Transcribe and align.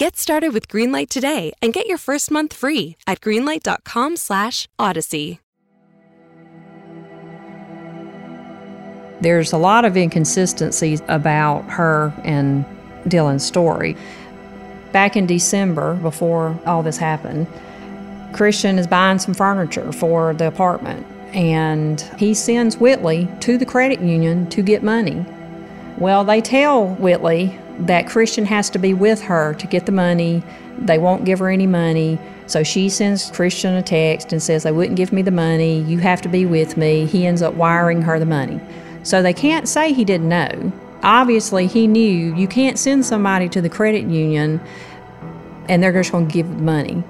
Get 0.00 0.16
started 0.16 0.52
with 0.54 0.66
Greenlight 0.66 1.10
today 1.10 1.52
and 1.60 1.74
get 1.74 1.86
your 1.86 1.98
first 1.98 2.30
month 2.30 2.54
free 2.54 2.96
at 3.06 3.20
greenlight.com/odyssey. 3.20 5.40
There's 9.20 9.52
a 9.52 9.58
lot 9.58 9.84
of 9.84 9.98
inconsistencies 9.98 11.02
about 11.08 11.68
her 11.68 12.14
and 12.24 12.64
Dylan's 13.08 13.44
story. 13.44 13.94
Back 14.90 15.18
in 15.18 15.26
December, 15.26 15.96
before 15.96 16.58
all 16.64 16.82
this 16.82 16.96
happened, 16.96 17.46
Christian 18.32 18.78
is 18.78 18.86
buying 18.86 19.18
some 19.18 19.34
furniture 19.34 19.92
for 19.92 20.32
the 20.32 20.46
apartment 20.46 21.06
and 21.34 22.00
he 22.16 22.32
sends 22.32 22.78
Whitley 22.78 23.28
to 23.40 23.58
the 23.58 23.66
credit 23.66 24.00
union 24.00 24.48
to 24.48 24.62
get 24.62 24.82
money. 24.82 25.26
Well, 26.00 26.24
they 26.24 26.40
tell 26.40 26.86
Whitley 26.94 27.58
that 27.80 28.08
Christian 28.08 28.46
has 28.46 28.70
to 28.70 28.78
be 28.78 28.94
with 28.94 29.20
her 29.22 29.52
to 29.54 29.66
get 29.66 29.84
the 29.84 29.92
money. 29.92 30.42
They 30.78 30.96
won't 30.96 31.26
give 31.26 31.38
her 31.40 31.50
any 31.50 31.66
money. 31.66 32.18
So 32.46 32.62
she 32.62 32.88
sends 32.88 33.30
Christian 33.30 33.74
a 33.74 33.82
text 33.82 34.32
and 34.32 34.42
says, 34.42 34.62
They 34.62 34.72
wouldn't 34.72 34.96
give 34.96 35.12
me 35.12 35.20
the 35.20 35.30
money. 35.30 35.80
You 35.82 35.98
have 35.98 36.22
to 36.22 36.28
be 36.28 36.46
with 36.46 36.78
me. 36.78 37.04
He 37.04 37.26
ends 37.26 37.42
up 37.42 37.52
wiring 37.52 38.00
her 38.02 38.18
the 38.18 38.24
money. 38.24 38.60
So 39.02 39.22
they 39.22 39.34
can't 39.34 39.68
say 39.68 39.92
he 39.92 40.06
didn't 40.06 40.28
know. 40.28 40.72
Obviously, 41.02 41.66
he 41.66 41.86
knew 41.86 42.34
you 42.34 42.48
can't 42.48 42.78
send 42.78 43.04
somebody 43.04 43.48
to 43.50 43.60
the 43.60 43.68
credit 43.68 44.04
union 44.04 44.60
and 45.68 45.82
they're 45.82 45.92
just 45.92 46.12
going 46.12 46.28
to 46.28 46.32
give 46.32 46.48
money. 46.60 47.04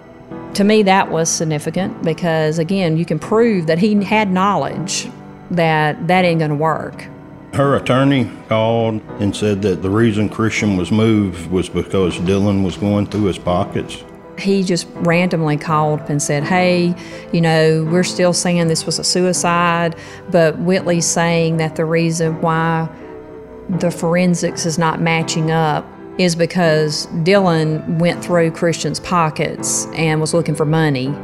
To 0.55 0.65
me, 0.65 0.83
that 0.83 1.11
was 1.11 1.31
significant 1.31 2.03
because, 2.03 2.59
again, 2.59 2.97
you 2.97 3.05
can 3.05 3.21
prove 3.21 3.67
that 3.67 3.79
he 3.79 4.03
had 4.03 4.31
knowledge 4.31 5.09
that 5.53 6.09
that 6.09 6.25
ain't 6.25 6.41
going 6.41 6.51
to 6.51 6.57
work. 6.57 7.07
Her 7.53 7.77
attorney 7.77 8.31
called 8.49 9.03
and 9.19 9.35
said 9.35 9.63
that 9.63 9.83
the 9.83 9.91
reason 9.91 10.29
Christian 10.29 10.77
was 10.77 10.93
moved 10.93 11.51
was 11.51 11.69
because 11.69 12.17
Dylan 12.19 12.65
was 12.65 12.77
going 12.77 13.07
through 13.07 13.25
his 13.25 13.39
pockets. 13.39 14.05
He 14.39 14.63
just 14.63 14.87
randomly 14.95 15.57
called 15.57 16.01
and 16.09 16.23
said, 16.23 16.45
Hey, 16.45 16.95
you 17.33 17.41
know, 17.41 17.87
we're 17.91 18.05
still 18.05 18.33
saying 18.33 18.69
this 18.69 18.87
was 18.87 18.99
a 18.99 19.05
suicide, 19.05 19.97
but 20.31 20.59
Whitley's 20.59 21.07
saying 21.07 21.57
that 21.57 21.77
the 21.77 21.85
reason 21.85 22.41
why 22.41 22.89
the 23.69 23.91
forensics 23.91 24.65
is 24.65 24.79
not 24.79 25.01
matching 25.01 25.51
up 25.51 25.87
is 26.19 26.37
because 26.37 27.07
Dylan 27.25 27.99
went 27.99 28.23
through 28.25 28.53
Christian's 28.53 29.01
pockets 29.01 29.87
and 29.95 30.21
was 30.21 30.35
looking 30.35 30.55
for 30.55 30.65
money. 30.65 31.15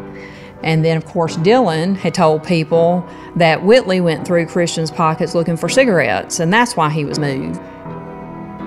And 0.67 0.85
then, 0.85 0.97
of 0.97 1.05
course, 1.05 1.37
Dylan 1.37 1.97
had 1.97 2.13
told 2.13 2.43
people 2.43 3.09
that 3.37 3.63
Whitley 3.63 4.01
went 4.01 4.27
through 4.27 4.47
Christian's 4.47 4.91
pockets 4.91 5.33
looking 5.33 5.57
for 5.57 5.69
cigarettes, 5.69 6.41
and 6.41 6.53
that's 6.53 6.77
why 6.77 6.91
he 6.91 7.05
was 7.05 7.21
moved. 7.21 7.61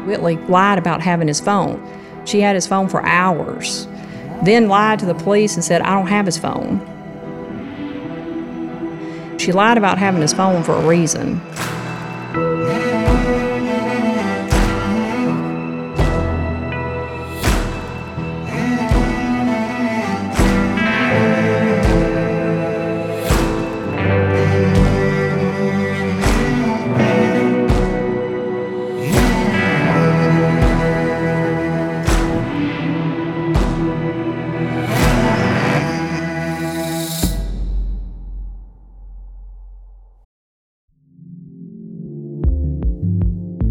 Whitley 0.08 0.38
lied 0.48 0.78
about 0.80 1.02
having 1.02 1.28
his 1.28 1.42
phone. 1.42 1.86
She 2.24 2.40
had 2.40 2.56
his 2.56 2.66
phone 2.66 2.88
for 2.88 3.06
hours, 3.06 3.86
then 4.44 4.70
lied 4.70 5.00
to 5.00 5.06
the 5.06 5.14
police 5.14 5.56
and 5.56 5.64
said, 5.64 5.82
I 5.82 5.94
don't 5.94 6.08
have 6.08 6.26
his 6.26 6.38
phone. 6.38 6.80
She 9.38 9.52
lied 9.52 9.78
about 9.78 9.98
having 9.98 10.22
his 10.22 10.32
phone 10.32 10.64
for 10.64 10.76
a 10.76 10.88
reason. 10.88 11.42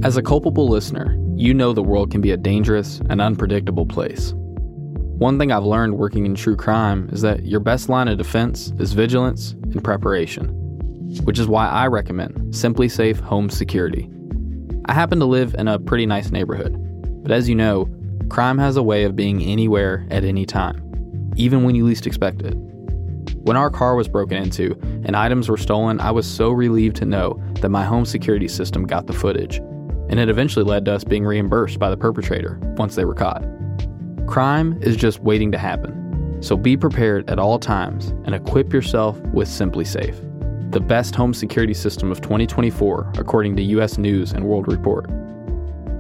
As 0.09 0.17
a 0.17 0.23
culpable 0.23 0.71
listener, 0.71 1.23
you 1.37 1.53
know 1.53 1.75
the 1.75 1.83
world 1.83 2.11
can 2.11 2.23
be 2.23 2.31
a 2.31 2.37
dangerous 2.39 3.03
and 3.11 3.21
unpredictable 3.21 3.85
place. 3.85 4.33
One 5.19 5.39
thing 5.39 5.53
I've 5.53 5.67
learned 5.67 5.99
working 5.99 6.25
in 6.25 6.35
true 6.35 6.57
crime 6.57 7.11
is 7.13 7.21
that 7.21 7.45
your 7.45 7.61
best 7.61 7.91
line 7.91 8.09
of 8.09 8.17
defense 8.17 8.73
is 8.79 8.95
vigilance 8.95 9.51
and 9.51 9.85
preparation, 9.85 10.49
which 11.25 11.39
is 11.39 11.47
why 11.47 11.69
I 11.69 11.89
recommend 11.89 12.55
SimpliSafe 12.55 13.21
Home 13.21 13.51
Security. 13.51 14.09
I 14.87 14.95
happen 14.95 15.19
to 15.19 15.27
live 15.27 15.55
in 15.59 15.69
a 15.69 15.79
pretty 15.79 16.07
nice 16.07 16.31
neighborhood, 16.31 16.75
but 17.23 17.31
as 17.31 17.47
you 17.47 17.55
know, 17.55 17.87
crime 18.31 18.57
has 18.57 18.79
a 18.79 18.83
way 18.83 19.05
of 19.05 19.15
being 19.15 19.43
anywhere 19.43 20.07
at 20.11 20.25
any 20.25 20.47
time, 20.47 21.35
even 21.37 21.65
when 21.65 21.75
you 21.75 21.85
least 21.85 22.07
expect 22.07 22.41
it. 22.41 22.55
When 23.43 23.59
our 23.59 23.69
car 23.69 23.95
was 23.95 24.09
broken 24.09 24.39
into 24.39 24.73
and 25.05 25.15
items 25.15 25.51
were 25.51 25.59
stolen, 25.59 26.01
I 26.01 26.13
was 26.13 26.27
so 26.27 26.49
relieved 26.51 26.97
to 26.97 27.05
know 27.05 27.39
that 27.61 27.69
my 27.69 27.85
home 27.85 28.07
security 28.07 28.49
system 28.49 28.87
got 28.87 29.07
the 29.07 29.13
footage 29.13 29.61
and 30.09 30.19
it 30.19 30.29
eventually 30.29 30.65
led 30.65 30.85
to 30.87 30.95
us 30.95 31.05
being 31.05 31.25
reimbursed 31.25 31.79
by 31.79 31.91
the 31.91 31.97
perpetrator 31.97 32.59
once 32.77 32.95
they 32.95 33.05
were 33.05 33.15
caught. 33.15 33.45
Crime 34.27 34.79
is 34.83 34.97
just 34.97 35.21
waiting 35.21 35.53
to 35.53 35.59
happen, 35.59 36.39
so 36.43 36.57
be 36.57 36.77
prepared 36.77 37.29
at 37.31 37.39
all 37.39 37.59
times 37.59 38.09
and 38.25 38.35
equip 38.35 38.73
yourself 38.73 39.19
with 39.33 39.49
SimpliSafe, 39.49 40.71
the 40.71 40.81
best 40.81 41.15
home 41.15 41.35
security 41.35 41.75
system 41.75 42.11
of 42.11 42.21
2024 42.21 43.13
according 43.19 43.57
to 43.57 43.63
US 43.63 43.99
News 43.99 44.33
and 44.33 44.45
World 44.45 44.69
Report. 44.69 45.09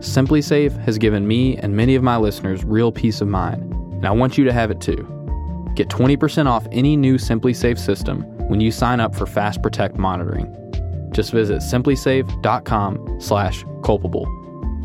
SimpliSafe 0.00 0.76
has 0.84 0.98
given 0.98 1.26
me 1.26 1.56
and 1.56 1.76
many 1.76 1.94
of 1.94 2.02
my 2.02 2.16
listeners 2.16 2.64
real 2.64 2.92
peace 2.92 3.20
of 3.20 3.28
mind, 3.28 3.62
and 3.72 4.06
I 4.06 4.10
want 4.10 4.38
you 4.38 4.44
to 4.44 4.52
have 4.52 4.70
it 4.70 4.80
too. 4.80 5.06
Get 5.74 5.88
20% 5.88 6.46
off 6.46 6.66
any 6.70 6.96
new 6.96 7.16
SimpliSafe 7.16 7.78
system 7.78 8.22
when 8.48 8.60
you 8.60 8.70
sign 8.70 9.00
up 9.00 9.14
for 9.14 9.26
Fast 9.26 9.62
Protect 9.62 9.96
monitoring 9.96 10.54
just 11.12 11.32
visit 11.32 11.58
simplisafe.com 11.58 13.20
slash 13.20 13.64
culpable. 13.82 14.26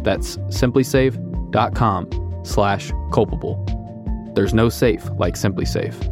That's 0.04 0.38
simplisafe.com 0.38 2.42
slash 2.44 2.92
culpable. 3.12 4.32
There's 4.36 4.54
no 4.54 4.70
safe 4.70 5.10
like 5.18 5.36
SimpliSafe. 5.36 6.10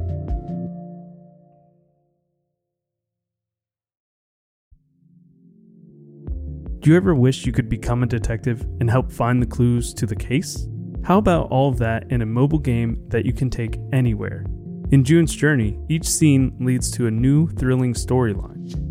Do 6.81 6.89
you 6.89 6.97
ever 6.97 7.13
wish 7.13 7.45
you 7.45 7.51
could 7.51 7.69
become 7.69 8.01
a 8.01 8.07
detective 8.07 8.61
and 8.79 8.89
help 8.89 9.11
find 9.11 9.41
the 9.41 9.45
clues 9.45 9.93
to 9.93 10.07
the 10.07 10.15
case? 10.15 10.67
How 11.03 11.19
about 11.19 11.49
all 11.51 11.69
of 11.69 11.77
that 11.77 12.11
in 12.11 12.21
a 12.21 12.25
mobile 12.25 12.59
game 12.59 13.03
that 13.09 13.25
you 13.25 13.33
can 13.33 13.49
take 13.49 13.77
anywhere? 13.93 14.45
In 14.91 15.03
June's 15.03 15.35
Journey, 15.35 15.79
each 15.89 16.07
scene 16.07 16.55
leads 16.59 16.89
to 16.91 17.07
a 17.07 17.11
new 17.11 17.47
thrilling 17.49 17.93
storyline 17.93 18.90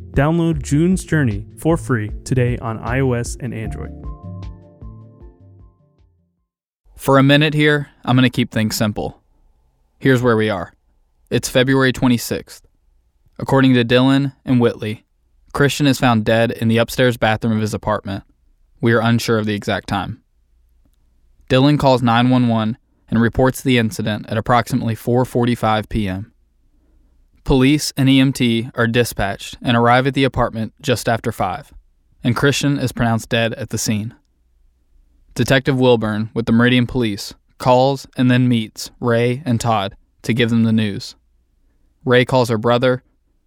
Download 0.11 0.61
June's 0.61 1.05
Journey 1.05 1.45
for 1.57 1.77
free 1.77 2.11
today 2.25 2.57
on 2.57 2.79
iOS 2.79 3.37
and 3.39 3.53
Android. 3.53 3.93
For 6.97 7.17
a 7.17 7.23
minute 7.23 7.53
here, 7.53 7.89
I'm 8.03 8.17
going 8.17 8.29
to 8.29 8.35
keep 8.35 8.51
things 8.51 8.75
simple. 8.75 9.23
Here's 9.99 10.21
where 10.21 10.35
we 10.35 10.49
are 10.49 10.73
it's 11.29 11.47
February 11.47 11.93
26th. 11.93 12.63
According 13.39 13.73
to 13.73 13.85
Dylan 13.85 14.33
and 14.43 14.59
Whitley, 14.59 15.05
Christian 15.53 15.87
is 15.87 15.97
found 15.97 16.25
dead 16.25 16.51
in 16.51 16.67
the 16.67 16.77
upstairs 16.77 17.15
bathroom 17.15 17.55
of 17.55 17.61
his 17.61 17.73
apartment. 17.73 18.25
We 18.81 18.91
are 18.91 19.01
unsure 19.01 19.37
of 19.37 19.45
the 19.45 19.55
exact 19.55 19.87
time. 19.87 20.21
Dylan 21.49 21.79
calls 21.79 22.01
911 22.01 22.77
and 23.07 23.21
reports 23.21 23.61
the 23.61 23.77
incident 23.77 24.25
at 24.27 24.37
approximately 24.37 24.95
4:45 24.95 25.87
p.m. 25.87 26.30
Police 27.43 27.91
and 27.97 28.07
EMT 28.07 28.71
are 28.75 28.87
dispatched 28.87 29.57
and 29.61 29.75
arrive 29.75 30.07
at 30.07 30.13
the 30.13 30.23
apartment 30.23 30.73
just 30.81 31.09
after 31.09 31.31
5, 31.31 31.73
and 32.23 32.35
Christian 32.35 32.77
is 32.77 32.91
pronounced 32.91 33.29
dead 33.29 33.53
at 33.55 33.69
the 33.69 33.77
scene. 33.77 34.15
Detective 35.33 35.79
Wilburn 35.79 36.29
with 36.33 36.45
the 36.45 36.51
Meridian 36.51 36.85
Police 36.87 37.33
calls 37.57 38.07
and 38.15 38.29
then 38.29 38.47
meets 38.47 38.91
Ray 38.99 39.41
and 39.45 39.59
Todd 39.59 39.95
to 40.23 40.33
give 40.33 40.49
them 40.49 40.63
the 40.63 40.73
news. 40.73 41.15
Ray 42.05 42.25
calls 42.25 42.49
her 42.49 42.57
brother, 42.57 43.03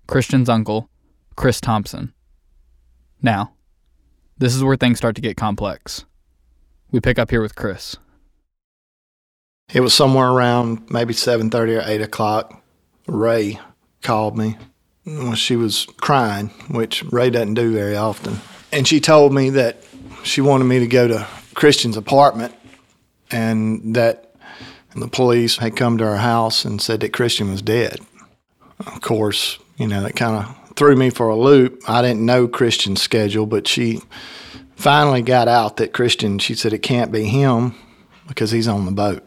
Christian's 0.06 0.48
uncle, 0.48 0.88
Chris 1.36 1.60
Thompson. 1.60 2.12
Now, 3.22 3.52
this 4.38 4.54
is 4.54 4.64
where 4.64 4.76
things 4.76 4.98
start 4.98 5.14
to 5.16 5.22
get 5.22 5.36
complex. 5.36 6.04
We 6.90 7.00
pick 7.00 7.18
up 7.18 7.30
here 7.30 7.42
with 7.42 7.54
Chris. 7.54 7.96
It 9.72 9.80
was 9.80 9.94
somewhere 9.94 10.30
around 10.30 10.90
maybe 10.90 11.14
7:30 11.14 11.76
or 11.76 11.82
8 11.88 12.00
o'clock. 12.02 12.62
Ray 13.06 13.58
called 14.04 14.38
me. 14.38 14.56
She 15.34 15.56
was 15.56 15.86
crying, 15.96 16.48
which 16.70 17.02
Ray 17.10 17.30
doesn't 17.30 17.54
do 17.54 17.72
very 17.72 17.96
often. 17.96 18.38
And 18.70 18.86
she 18.86 19.00
told 19.00 19.34
me 19.34 19.50
that 19.50 19.84
she 20.22 20.40
wanted 20.40 20.64
me 20.64 20.78
to 20.78 20.86
go 20.86 21.08
to 21.08 21.26
Christian's 21.54 21.96
apartment 21.96 22.54
and 23.30 23.96
that 23.96 24.34
the 24.94 25.08
police 25.08 25.56
had 25.56 25.76
come 25.76 25.98
to 25.98 26.04
her 26.04 26.16
house 26.16 26.64
and 26.64 26.80
said 26.80 27.00
that 27.00 27.12
Christian 27.12 27.50
was 27.50 27.62
dead. 27.62 28.00
Of 28.86 29.00
course, 29.00 29.58
you 29.76 29.88
know, 29.88 30.02
that 30.02 30.16
kind 30.16 30.36
of 30.36 30.74
threw 30.76 30.96
me 30.96 31.10
for 31.10 31.28
a 31.28 31.36
loop. 31.36 31.82
I 31.88 32.00
didn't 32.02 32.24
know 32.24 32.48
Christian's 32.48 33.02
schedule, 33.02 33.46
but 33.46 33.66
she 33.66 34.00
finally 34.76 35.22
got 35.22 35.48
out 35.48 35.76
that 35.76 35.92
Christian, 35.92 36.38
she 36.38 36.54
said 36.54 36.72
it 36.72 36.78
can't 36.78 37.12
be 37.12 37.24
him 37.24 37.74
because 38.26 38.50
he's 38.50 38.68
on 38.68 38.86
the 38.86 38.92
boat. 38.92 39.22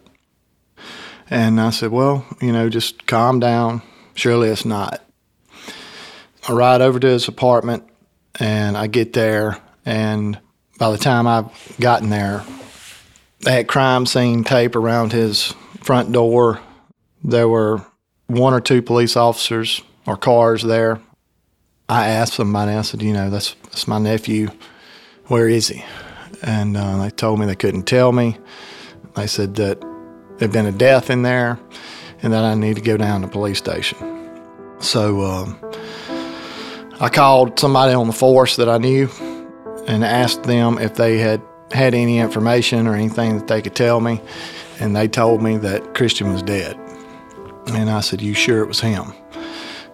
And 1.29 1.59
I 1.59 1.71
said, 1.71 1.91
well, 1.91 2.25
you 2.41 2.51
know, 2.51 2.69
just 2.69 3.05
calm 3.05 3.39
down. 3.39 3.81
Surely 4.17 4.49
it's 4.49 4.65
not. 4.65 4.99
I 6.49 6.51
ride 6.51 6.81
over 6.81 6.99
to 6.99 7.07
his 7.07 7.27
apartment 7.27 7.83
and 8.39 8.75
I 8.75 8.87
get 8.87 9.13
there, 9.13 9.61
and 9.85 10.39
by 10.79 10.89
the 10.89 10.97
time 10.97 11.27
I've 11.27 11.51
gotten 11.79 12.09
there, 12.09 12.43
they 13.41 13.51
had 13.51 13.67
crime 13.67 14.07
scene 14.07 14.43
tape 14.43 14.75
around 14.75 15.11
his 15.11 15.53
front 15.83 16.11
door. 16.11 16.59
There 17.23 17.47
were 17.47 17.85
one 18.25 18.55
or 18.55 18.59
two 18.59 18.81
police 18.81 19.15
officers 19.15 19.83
or 20.07 20.17
cars 20.17 20.63
there. 20.63 20.99
I 21.87 22.07
asked 22.07 22.33
somebody, 22.33 22.71
I 22.71 22.81
said, 22.81 23.03
you 23.03 23.13
know, 23.13 23.29
that's, 23.29 23.53
that's 23.65 23.87
my 23.87 23.99
nephew. 23.99 24.49
Where 25.27 25.47
is 25.47 25.67
he? 25.67 25.85
And 26.41 26.75
uh, 26.75 27.03
they 27.03 27.11
told 27.11 27.39
me 27.39 27.45
they 27.45 27.55
couldn't 27.55 27.83
tell 27.83 28.11
me. 28.11 28.39
They 29.15 29.27
said 29.27 29.55
that 29.57 29.79
there'd 30.39 30.51
been 30.51 30.65
a 30.65 30.71
death 30.71 31.11
in 31.11 31.21
there 31.21 31.59
and 32.21 32.33
that 32.33 32.43
I 32.43 32.55
need 32.55 32.75
to 32.75 32.81
go 32.81 32.97
down 32.97 33.21
to 33.21 33.27
the 33.27 33.31
police 33.31 33.57
station. 33.57 33.97
So 34.79 35.21
um, 35.21 35.59
I 36.99 37.09
called 37.09 37.59
somebody 37.59 37.93
on 37.93 38.07
the 38.07 38.13
force 38.13 38.55
that 38.57 38.69
I 38.69 38.77
knew 38.77 39.09
and 39.87 40.03
asked 40.03 40.43
them 40.43 40.77
if 40.77 40.95
they 40.95 41.17
had 41.17 41.41
had 41.71 41.93
any 41.93 42.19
information 42.19 42.87
or 42.87 42.95
anything 42.95 43.37
that 43.37 43.47
they 43.47 43.61
could 43.61 43.75
tell 43.75 43.99
me. 43.99 44.21
And 44.79 44.95
they 44.95 45.07
told 45.07 45.41
me 45.41 45.57
that 45.57 45.95
Christian 45.95 46.31
was 46.31 46.43
dead. 46.43 46.77
And 47.67 47.89
I 47.89 48.01
said, 48.01 48.21
You 48.21 48.33
sure 48.33 48.61
it 48.61 48.67
was 48.67 48.79
him? 48.79 49.13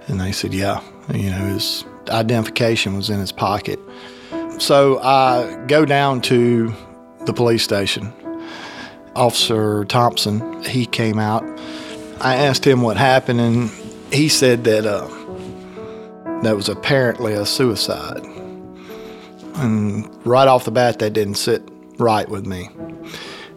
And 0.07 0.19
they 0.19 0.31
said, 0.31 0.53
Yeah. 0.53 0.81
You 1.13 1.31
know, 1.31 1.45
his 1.47 1.85
identification 2.09 2.95
was 2.95 3.09
in 3.09 3.19
his 3.19 3.31
pocket. 3.31 3.79
So 4.59 4.99
I 4.99 5.65
go 5.67 5.85
down 5.85 6.21
to 6.21 6.73
the 7.25 7.33
police 7.33 7.63
station. 7.63 8.13
Officer 9.15 9.85
Thompson, 9.85 10.63
he 10.63 10.85
came 10.85 11.19
out. 11.19 11.43
I 12.21 12.35
asked 12.35 12.65
him 12.65 12.81
what 12.81 12.97
happened, 12.97 13.41
and 13.41 13.69
he 14.11 14.29
said 14.29 14.63
that 14.65 14.85
uh, 14.85 15.07
that 16.43 16.55
was 16.55 16.69
apparently 16.69 17.33
a 17.33 17.45
suicide. 17.45 18.23
And 19.55 20.09
right 20.25 20.47
off 20.47 20.65
the 20.65 20.71
bat, 20.71 20.99
that 20.99 21.13
didn't 21.13 21.35
sit 21.35 21.63
right 21.97 22.27
with 22.27 22.45
me. 22.45 22.69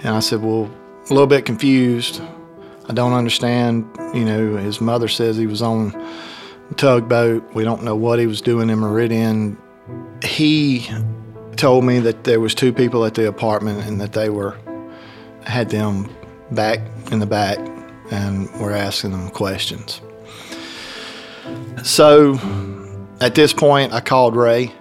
And 0.01 0.09
I 0.09 0.21
said, 0.21 0.43
Well, 0.43 0.71
a 1.09 1.13
little 1.13 1.27
bit 1.27 1.45
confused. 1.45 2.21
I 2.89 2.93
don't 2.93 3.13
understand. 3.13 3.89
You 4.15 4.25
know, 4.25 4.57
his 4.57 4.81
mother 4.81 5.09
says 5.09 5.37
he 5.37 5.47
was 5.47 5.63
on 5.63 5.91
the 6.69 6.75
tugboat. 6.77 7.55
We 7.55 7.65
don't 7.65 7.83
know 7.83 7.97
what 7.97 8.19
he 8.19 8.27
was 8.27 8.41
doing 8.41 8.71
in 8.71 8.79
Meridian. 8.79 9.59
He 10.23 10.89
told 11.57 11.85
me 11.85 11.99
that 12.01 12.25
there 12.25 12.41
was 12.41 12.55
two 12.55 12.73
people 12.73 13.05
at 13.05 13.15
the 13.15 13.27
apartment 13.27 13.87
and 13.87 14.01
that 14.01 14.13
they 14.13 14.29
were 14.29 14.57
had 15.43 15.71
them 15.71 16.09
back 16.51 16.81
in 17.11 17.19
the 17.19 17.27
back 17.27 17.59
and 18.11 18.49
we're 18.61 18.73
asking 18.73 19.13
them 19.13 19.31
questions. 19.31 20.01
So 21.83 22.39
at 23.21 23.35
this 23.35 23.53
point, 23.53 23.93
I 23.93 24.01
called 24.01 24.37
Ray 24.37 24.73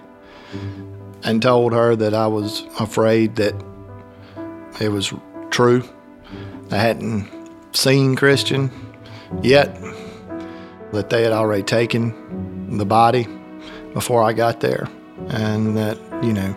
and 1.22 1.42
told 1.42 1.72
her 1.72 1.96
that 1.96 2.14
I 2.14 2.26
was 2.26 2.64
afraid 2.78 3.36
that 3.36 3.54
it 4.80 4.88
was 4.88 5.12
true. 5.50 5.82
I 6.70 6.76
hadn't 6.76 7.28
seen 7.72 8.16
Christian 8.16 8.70
yet, 9.42 9.76
that 10.92 11.10
they 11.10 11.22
had 11.22 11.32
already 11.32 11.62
taken 11.62 12.76
the 12.78 12.86
body 12.86 13.26
before 13.92 14.22
I 14.22 14.32
got 14.32 14.60
there, 14.60 14.88
and 15.28 15.76
that, 15.76 15.98
you 16.22 16.32
know, 16.32 16.56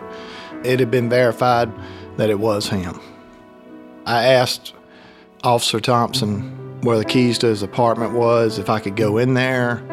it 0.63 0.80
had 0.80 0.92
been 0.92 1.10
verified 1.10 1.71
that 2.18 2.30
it 2.30 2.39
was 2.39 2.68
him. 2.68 3.00
I 4.06 4.25
asked 4.25 4.74
Officer 5.44 5.80
Thompson 5.80 6.58
where 6.81 6.97
the 6.97 7.05
keys 7.05 7.37
to 7.39 7.47
his 7.47 7.63
apartment 7.63 8.13
was, 8.13 8.57
if 8.57 8.69
I 8.69 8.79
could 8.79 8.95
go 8.95 9.17
in 9.17 9.33
there, 9.33 9.83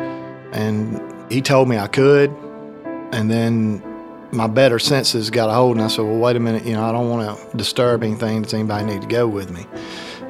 and 0.52 1.30
he 1.30 1.42
told 1.42 1.68
me 1.68 1.78
I 1.78 1.88
could. 1.88 2.30
And 3.12 3.30
then 3.30 3.82
my 4.32 4.46
better 4.46 4.78
senses 4.78 5.30
got 5.30 5.48
a 5.48 5.52
hold, 5.52 5.76
and 5.76 5.84
I 5.84 5.88
said, 5.88 6.04
Well, 6.04 6.18
wait 6.18 6.36
a 6.36 6.40
minute, 6.40 6.64
you 6.64 6.72
know, 6.72 6.84
I 6.84 6.92
don't 6.92 7.08
want 7.08 7.50
to 7.50 7.56
disturb 7.56 8.02
anything. 8.02 8.42
Does 8.42 8.54
anybody 8.54 8.84
need 8.84 9.02
to 9.02 9.08
go 9.08 9.26
with 9.26 9.50
me? 9.50 9.66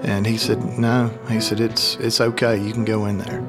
And 0.02 0.26
he 0.26 0.36
said, 0.36 0.78
No. 0.78 1.16
He 1.28 1.40
said, 1.40 1.60
It's, 1.60 1.96
it's 1.96 2.20
okay. 2.20 2.60
You 2.60 2.72
can 2.72 2.84
go 2.84 3.06
in 3.06 3.18
there. 3.18 3.44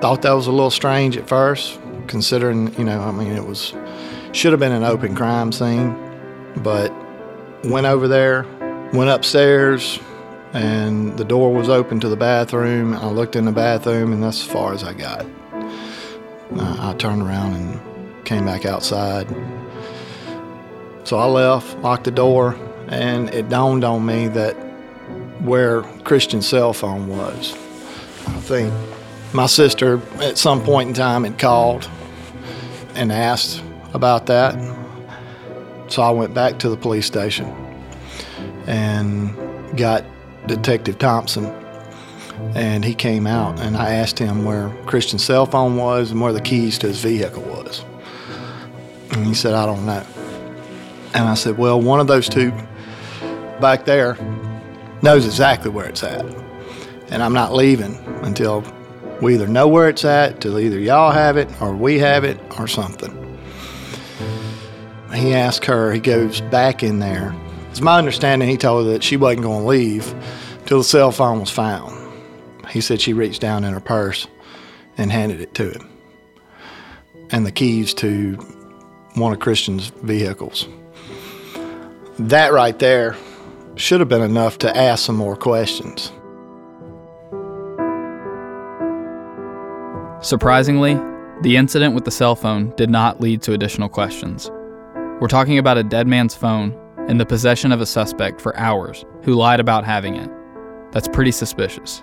Thought 0.00 0.22
that 0.22 0.32
was 0.32 0.48
a 0.48 0.52
little 0.52 0.70
strange 0.70 1.16
at 1.16 1.28
first, 1.28 1.78
considering, 2.08 2.74
you 2.76 2.84
know, 2.84 3.00
I 3.00 3.12
mean, 3.12 3.32
it 3.32 3.46
was, 3.46 3.72
should 4.32 4.52
have 4.52 4.60
been 4.60 4.72
an 4.72 4.82
open 4.82 5.14
crime 5.14 5.52
scene, 5.52 5.96
but 6.56 6.92
went 7.64 7.86
over 7.86 8.08
there, 8.08 8.44
went 8.92 9.10
upstairs, 9.10 10.00
and 10.52 11.16
the 11.16 11.24
door 11.24 11.52
was 11.52 11.68
open 11.68 12.00
to 12.00 12.08
the 12.08 12.16
bathroom. 12.16 12.94
I 12.94 13.06
looked 13.08 13.36
in 13.36 13.44
the 13.44 13.52
bathroom, 13.52 14.12
and 14.12 14.22
that's 14.22 14.40
as 14.40 14.46
far 14.46 14.72
as 14.72 14.84
I 14.84 14.92
got. 14.92 15.26
I, 16.56 16.90
I 16.90 16.94
turned 16.98 17.22
around 17.22 17.54
and 17.54 18.24
came 18.24 18.44
back 18.44 18.66
outside. 18.66 19.26
So 21.04 21.18
I 21.18 21.26
left, 21.26 21.78
locked 21.78 22.04
the 22.04 22.10
door, 22.10 22.56
and 22.88 23.32
it 23.34 23.48
dawned 23.48 23.84
on 23.84 24.04
me 24.04 24.28
that 24.28 24.54
where 25.40 25.82
Christian's 26.04 26.46
cell 26.46 26.72
phone 26.72 27.08
was. 27.08 27.52
I 28.26 28.40
think 28.40 28.72
my 29.32 29.46
sister 29.46 30.00
at 30.20 30.38
some 30.38 30.62
point 30.62 30.88
in 30.88 30.94
time 30.94 31.24
had 31.24 31.38
called 31.38 31.88
and 32.94 33.10
asked 33.10 33.62
about 33.94 34.26
that. 34.26 34.54
So 35.88 36.02
I 36.02 36.10
went 36.10 36.34
back 36.34 36.58
to 36.60 36.68
the 36.68 36.76
police 36.76 37.06
station 37.06 37.46
and 38.66 39.36
got 39.76 40.04
Detective 40.46 40.98
Thompson. 40.98 41.46
And 42.54 42.84
he 42.84 42.94
came 42.94 43.26
out 43.26 43.60
and 43.60 43.76
I 43.76 43.94
asked 43.94 44.18
him 44.18 44.44
where 44.44 44.70
Christian's 44.86 45.24
cell 45.24 45.46
phone 45.46 45.76
was 45.76 46.10
and 46.10 46.20
where 46.20 46.32
the 46.32 46.40
keys 46.40 46.78
to 46.78 46.88
his 46.88 47.00
vehicle 47.00 47.42
was. 47.42 47.84
And 49.12 49.26
he 49.26 49.34
said, 49.34 49.54
I 49.54 49.66
don't 49.66 49.86
know. 49.86 50.04
And 51.14 51.28
I 51.28 51.34
said, 51.34 51.58
Well, 51.58 51.80
one 51.80 52.00
of 52.00 52.06
those 52.06 52.28
two 52.28 52.50
back 53.60 53.84
there 53.84 54.16
knows 55.02 55.26
exactly 55.26 55.70
where 55.70 55.86
it's 55.86 56.02
at. 56.02 56.24
And 57.10 57.22
I'm 57.22 57.34
not 57.34 57.52
leaving 57.52 57.96
until 58.22 58.64
we 59.20 59.34
either 59.34 59.46
know 59.46 59.68
where 59.68 59.88
it's 59.88 60.04
at, 60.04 60.40
till 60.40 60.58
either 60.58 60.78
y'all 60.78 61.12
have 61.12 61.36
it 61.36 61.48
or 61.60 61.74
we 61.74 61.98
have 61.98 62.24
it 62.24 62.40
or 62.58 62.66
something. 62.66 63.18
He 65.14 65.34
asked 65.34 65.64
her, 65.66 65.92
he 65.92 66.00
goes 66.00 66.40
back 66.40 66.82
in 66.82 66.98
there. 66.98 67.34
It's 67.72 67.80
my 67.80 67.96
understanding 67.96 68.50
he 68.50 68.58
told 68.58 68.84
her 68.84 68.92
that 68.92 69.02
she 69.02 69.16
wasn't 69.16 69.44
going 69.44 69.62
to 69.62 69.66
leave 69.66 70.14
till 70.66 70.78
the 70.78 70.84
cell 70.84 71.10
phone 71.10 71.40
was 71.40 71.48
found. 71.48 71.98
He 72.68 72.82
said 72.82 73.00
she 73.00 73.14
reached 73.14 73.40
down 73.40 73.64
in 73.64 73.72
her 73.72 73.80
purse 73.80 74.26
and 74.98 75.10
handed 75.10 75.40
it 75.40 75.54
to 75.54 75.70
him. 75.70 75.88
and 77.30 77.46
the 77.46 77.50
keys 77.50 77.94
to 77.94 78.34
one 79.14 79.32
of 79.32 79.38
Christian's 79.38 79.88
vehicles. 80.02 80.68
That 82.18 82.52
right 82.52 82.78
there 82.78 83.16
should 83.76 84.00
have 84.00 84.08
been 84.10 84.20
enough 84.20 84.58
to 84.58 84.76
ask 84.76 85.06
some 85.06 85.16
more 85.16 85.34
questions. 85.34 86.12
Surprisingly, 90.20 90.92
the 91.40 91.56
incident 91.56 91.94
with 91.94 92.04
the 92.04 92.10
cell 92.10 92.36
phone 92.36 92.74
did 92.76 92.90
not 92.90 93.22
lead 93.22 93.40
to 93.44 93.54
additional 93.54 93.88
questions. 93.88 94.50
We're 95.22 95.28
talking 95.28 95.56
about 95.56 95.78
a 95.78 95.82
dead 95.82 96.06
man's 96.06 96.34
phone 96.34 96.78
in 97.08 97.18
the 97.18 97.26
possession 97.26 97.72
of 97.72 97.80
a 97.80 97.86
suspect 97.86 98.40
for 98.40 98.56
hours 98.56 99.04
who 99.22 99.34
lied 99.34 99.60
about 99.60 99.84
having 99.84 100.14
it. 100.14 100.30
That's 100.92 101.08
pretty 101.08 101.32
suspicious. 101.32 102.02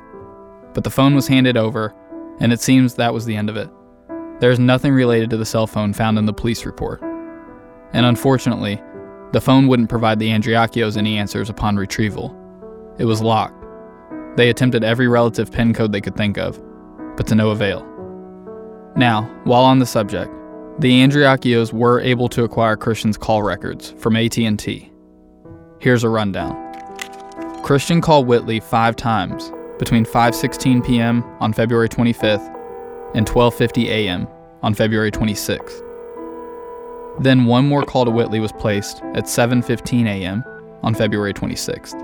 But 0.73 0.83
the 0.83 0.89
phone 0.89 1.15
was 1.15 1.27
handed 1.27 1.57
over, 1.57 1.93
and 2.39 2.51
it 2.51 2.59
seems 2.59 2.95
that 2.95 3.13
was 3.13 3.25
the 3.25 3.35
end 3.35 3.49
of 3.49 3.57
it. 3.57 3.69
There 4.39 4.51
is 4.51 4.59
nothing 4.59 4.93
related 4.93 5.29
to 5.31 5.37
the 5.37 5.45
cell 5.45 5.67
phone 5.67 5.93
found 5.93 6.17
in 6.17 6.25
the 6.25 6.33
police 6.33 6.65
report. 6.65 7.01
And 7.93 8.05
unfortunately, 8.05 8.81
the 9.31 9.41
phone 9.41 9.67
wouldn't 9.67 9.89
provide 9.89 10.19
the 10.19 10.29
Andriacchios 10.29 10.97
any 10.97 11.17
answers 11.17 11.49
upon 11.49 11.77
retrieval. 11.77 12.35
It 12.97 13.05
was 13.05 13.21
locked. 13.21 13.65
They 14.37 14.49
attempted 14.49 14.83
every 14.83 15.07
relative 15.07 15.51
PIN 15.51 15.73
code 15.73 15.91
they 15.91 16.01
could 16.01 16.15
think 16.15 16.37
of, 16.37 16.59
but 17.15 17.27
to 17.27 17.35
no 17.35 17.49
avail. 17.49 17.85
Now, 18.95 19.23
while 19.43 19.63
on 19.63 19.79
the 19.79 19.85
subject, 19.85 20.31
the 20.79 21.01
Andriacchios 21.01 21.73
were 21.73 21.99
able 21.99 22.29
to 22.29 22.45
acquire 22.45 22.77
Christian's 22.77 23.17
call 23.17 23.43
records 23.43 23.91
from 23.97 24.15
AT&T. 24.15 24.89
Here's 25.79 26.05
a 26.05 26.09
rundown. 26.09 26.55
Christian 27.63 27.99
called 27.99 28.27
Whitley 28.27 28.61
5 28.61 28.95
times 28.95 29.51
between 29.77 30.05
5:16 30.05 30.85
p.m. 30.85 31.23
on 31.41 31.51
February 31.51 31.89
25th 31.89 32.55
and 33.13 33.25
12:50 33.25 33.87
a.m. 33.87 34.27
on 34.61 34.73
February 34.73 35.11
26th. 35.11 35.83
Then 37.19 37.45
one 37.45 37.67
more 37.67 37.83
call 37.83 38.05
to 38.05 38.11
Whitley 38.11 38.39
was 38.39 38.53
placed 38.53 39.01
at 39.13 39.25
7:15 39.25 40.05
a.m. 40.05 40.43
on 40.81 40.95
February 40.95 41.33
26th. 41.33 42.01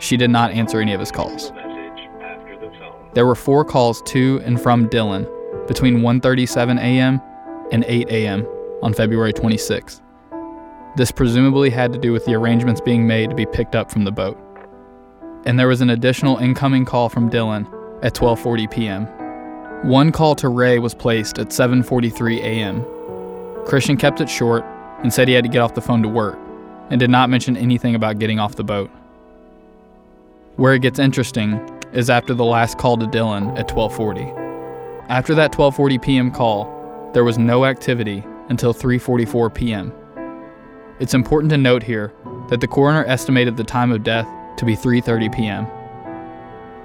She 0.00 0.16
did 0.16 0.30
not 0.30 0.50
answer 0.50 0.80
any 0.80 0.94
of 0.94 1.00
his 1.00 1.12
calls. 1.12 1.52
There 3.14 3.26
were 3.26 3.36
four 3.36 3.64
calls 3.64 4.02
to 4.02 4.40
and 4.44 4.60
from 4.60 4.88
Dylan 4.88 5.28
between 5.68 6.00
1:37 6.00 6.80
a.m. 6.80 7.20
and 7.72 7.84
8 7.88 8.08
a.m. 8.10 8.46
on 8.82 8.94
February 8.94 9.32
26. 9.32 10.00
This 10.94 11.10
presumably 11.10 11.70
had 11.70 11.92
to 11.94 11.98
do 11.98 12.12
with 12.12 12.26
the 12.26 12.34
arrangements 12.34 12.80
being 12.80 13.06
made 13.06 13.30
to 13.30 13.36
be 13.36 13.46
picked 13.46 13.74
up 13.74 13.90
from 13.90 14.04
the 14.04 14.12
boat. 14.12 14.38
And 15.46 15.58
there 15.58 15.66
was 15.66 15.80
an 15.80 15.90
additional 15.90 16.36
incoming 16.36 16.84
call 16.84 17.08
from 17.08 17.30
Dylan 17.30 17.66
at 18.04 18.14
12:40 18.14 18.70
p.m. 18.70 19.06
One 19.88 20.12
call 20.12 20.36
to 20.36 20.48
Ray 20.48 20.78
was 20.78 20.94
placed 20.94 21.38
at 21.38 21.48
7:43 21.48 22.38
a.m. 22.38 22.84
Christian 23.64 23.96
kept 23.96 24.20
it 24.20 24.28
short 24.28 24.64
and 25.02 25.12
said 25.12 25.26
he 25.26 25.34
had 25.34 25.44
to 25.44 25.50
get 25.50 25.60
off 25.60 25.74
the 25.74 25.80
phone 25.80 26.02
to 26.02 26.08
work 26.08 26.38
and 26.90 27.00
did 27.00 27.10
not 27.10 27.30
mention 27.30 27.56
anything 27.56 27.94
about 27.94 28.18
getting 28.18 28.38
off 28.38 28.54
the 28.56 28.64
boat. 28.64 28.90
Where 30.56 30.74
it 30.74 30.82
gets 30.82 30.98
interesting 30.98 31.58
is 31.92 32.10
after 32.10 32.34
the 32.34 32.44
last 32.44 32.78
call 32.78 32.96
to 32.98 33.06
Dylan 33.06 33.58
at 33.58 33.66
12:40. 33.66 35.08
After 35.08 35.34
that 35.34 35.52
12:40 35.52 36.02
p.m. 36.02 36.30
call, 36.30 36.66
there 37.12 37.24
was 37.24 37.38
no 37.38 37.64
activity 37.64 38.24
until 38.48 38.72
3:44 38.72 39.54
p.m. 39.54 39.92
It's 40.98 41.14
important 41.14 41.50
to 41.50 41.58
note 41.58 41.82
here 41.82 42.12
that 42.48 42.60
the 42.60 42.68
coroner 42.68 43.04
estimated 43.04 43.56
the 43.56 43.64
time 43.64 43.92
of 43.92 44.02
death 44.02 44.26
to 44.58 44.64
be 44.64 44.76
3:30 44.76 45.34
p.m. 45.34 45.66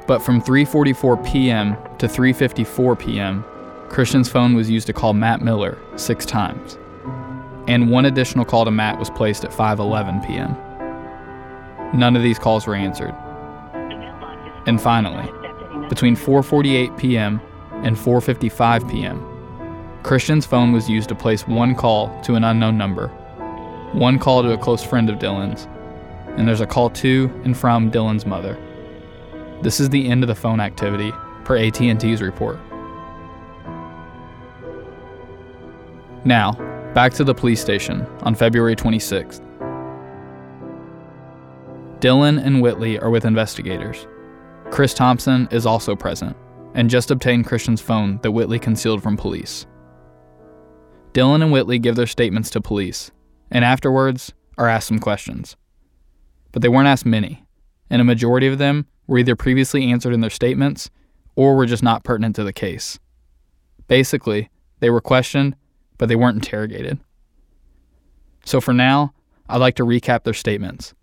But 0.07 0.21
from 0.21 0.41
3:44 0.41 1.25
p.m. 1.25 1.77
to 1.97 2.07
3:54 2.07 2.99
p.m., 2.99 3.45
Christian's 3.89 4.29
phone 4.29 4.53
was 4.53 4.69
used 4.69 4.87
to 4.87 4.93
call 4.93 5.13
Matt 5.13 5.41
Miller 5.41 5.77
6 5.95 6.25
times. 6.25 6.77
And 7.67 7.89
one 7.89 8.05
additional 8.05 8.45
call 8.45 8.65
to 8.65 8.71
Matt 8.71 8.99
was 8.99 9.09
placed 9.09 9.45
at 9.45 9.51
5:11 9.51 10.25
p.m. 10.25 10.55
None 11.97 12.15
of 12.15 12.23
these 12.23 12.39
calls 12.39 12.67
were 12.67 12.75
answered. 12.75 13.15
And 14.65 14.81
finally, 14.81 15.31
between 15.87 16.15
4:48 16.15 16.97
p.m. 16.97 17.39
and 17.71 17.95
4:55 17.95 18.89
p.m., 18.91 19.36
Christian's 20.07 20.45
phone 20.45 20.71
was 20.71 20.89
used 20.89 21.09
to 21.09 21.15
place 21.15 21.45
one 21.49 21.75
call 21.75 22.17
to 22.21 22.35
an 22.35 22.45
unknown 22.45 22.77
number, 22.77 23.09
one 23.91 24.17
call 24.17 24.41
to 24.41 24.53
a 24.53 24.57
close 24.57 24.81
friend 24.81 25.09
of 25.09 25.19
Dylan's, 25.19 25.67
and 26.37 26.47
there's 26.47 26.61
a 26.61 26.65
call 26.65 26.89
to 26.91 27.29
and 27.43 27.57
from 27.57 27.91
Dylan's 27.91 28.25
mother. 28.25 28.57
This 29.61 29.81
is 29.81 29.89
the 29.89 30.07
end 30.07 30.23
of 30.23 30.29
the 30.29 30.33
phone 30.33 30.61
activity 30.61 31.11
per 31.43 31.57
AT&T's 31.57 32.21
report. 32.21 32.57
Now, 36.23 36.53
back 36.93 37.11
to 37.15 37.25
the 37.25 37.35
police 37.35 37.59
station 37.59 38.07
on 38.21 38.33
February 38.33 38.77
26th. 38.77 39.41
Dylan 41.99 42.41
and 42.41 42.61
Whitley 42.61 42.97
are 42.97 43.09
with 43.09 43.25
investigators. 43.25 44.07
Chris 44.71 44.93
Thompson 44.93 45.49
is 45.51 45.65
also 45.65 45.97
present 45.97 46.37
and 46.75 46.89
just 46.89 47.11
obtained 47.11 47.45
Christian's 47.45 47.81
phone 47.81 48.19
that 48.21 48.31
Whitley 48.31 48.57
concealed 48.57 49.03
from 49.03 49.17
police. 49.17 49.65
Dylan 51.17 51.41
and 51.41 51.51
Whitley 51.51 51.79
give 51.79 51.95
their 51.95 52.05
statements 52.05 52.51
to 52.51 52.61
police 52.61 53.09
and 53.49 53.65
afterwards 53.65 54.33
are 54.55 54.67
asked 54.67 54.87
some 54.87 54.99
questions. 54.99 55.55
But 56.51 56.61
they 56.61 56.67
weren't 56.67 56.87
asked 56.87 57.07
many, 57.07 57.43
and 57.89 57.99
a 57.99 58.05
majority 58.05 58.45
of 58.45 58.59
them 58.59 58.85
were 59.07 59.17
either 59.17 59.35
previously 59.35 59.91
answered 59.91 60.13
in 60.13 60.21
their 60.21 60.29
statements 60.29 60.91
or 61.35 61.55
were 61.55 61.65
just 61.65 61.81
not 61.81 62.03
pertinent 62.03 62.35
to 62.35 62.43
the 62.43 62.53
case. 62.53 62.99
Basically, 63.87 64.51
they 64.79 64.91
were 64.91 65.01
questioned, 65.01 65.55
but 65.97 66.07
they 66.07 66.15
weren't 66.15 66.35
interrogated. 66.35 66.99
So 68.45 68.61
for 68.61 68.73
now, 68.75 69.15
I'd 69.49 69.57
like 69.57 69.75
to 69.77 69.85
recap 69.85 70.23
their 70.23 70.35
statements. 70.35 70.93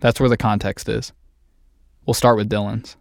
That's 0.00 0.20
where 0.20 0.28
the 0.28 0.36
context 0.36 0.90
is. 0.90 1.14
We'll 2.04 2.12
start 2.12 2.36
with 2.36 2.50
Dylan's. 2.50 2.98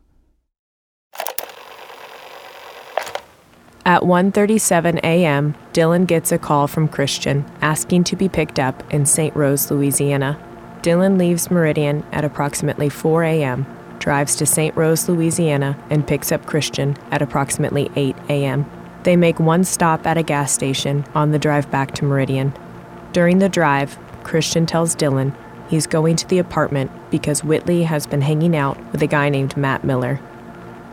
At 3.85 4.03
1:37 4.03 4.99
a.m., 5.03 5.55
Dylan 5.73 6.07
gets 6.07 6.31
a 6.31 6.37
call 6.37 6.67
from 6.67 6.87
Christian 6.87 7.43
asking 7.61 8.05
to 8.05 8.15
be 8.15 8.29
picked 8.29 8.57
up 8.57 8.81
in 8.93 9.05
St. 9.05 9.35
Rose, 9.35 9.69
Louisiana. 9.69 10.39
Dylan 10.81 11.17
leaves 11.17 11.51
Meridian 11.51 12.05
at 12.13 12.23
approximately 12.23 12.87
4 12.87 13.23
a.m., 13.23 13.65
drives 13.99 14.37
to 14.37 14.45
St. 14.45 14.73
Rose, 14.77 15.09
Louisiana, 15.09 15.77
and 15.89 16.07
picks 16.07 16.31
up 16.31 16.45
Christian 16.45 16.95
at 17.11 17.21
approximately 17.21 17.91
8 17.97 18.15
a.m. 18.29 18.65
They 19.03 19.17
make 19.17 19.41
one 19.41 19.65
stop 19.65 20.07
at 20.07 20.17
a 20.17 20.23
gas 20.23 20.53
station 20.53 21.03
on 21.13 21.31
the 21.31 21.39
drive 21.39 21.69
back 21.69 21.93
to 21.95 22.05
Meridian. 22.05 22.53
During 23.11 23.39
the 23.39 23.49
drive, 23.49 23.97
Christian 24.23 24.65
tells 24.65 24.95
Dylan 24.95 25.35
he's 25.69 25.87
going 25.87 26.15
to 26.17 26.27
the 26.27 26.39
apartment 26.39 26.89
because 27.11 27.43
Whitley 27.43 27.83
has 27.83 28.07
been 28.07 28.21
hanging 28.21 28.55
out 28.55 28.77
with 28.93 29.01
a 29.01 29.07
guy 29.07 29.27
named 29.27 29.57
Matt 29.57 29.83
Miller. 29.83 30.21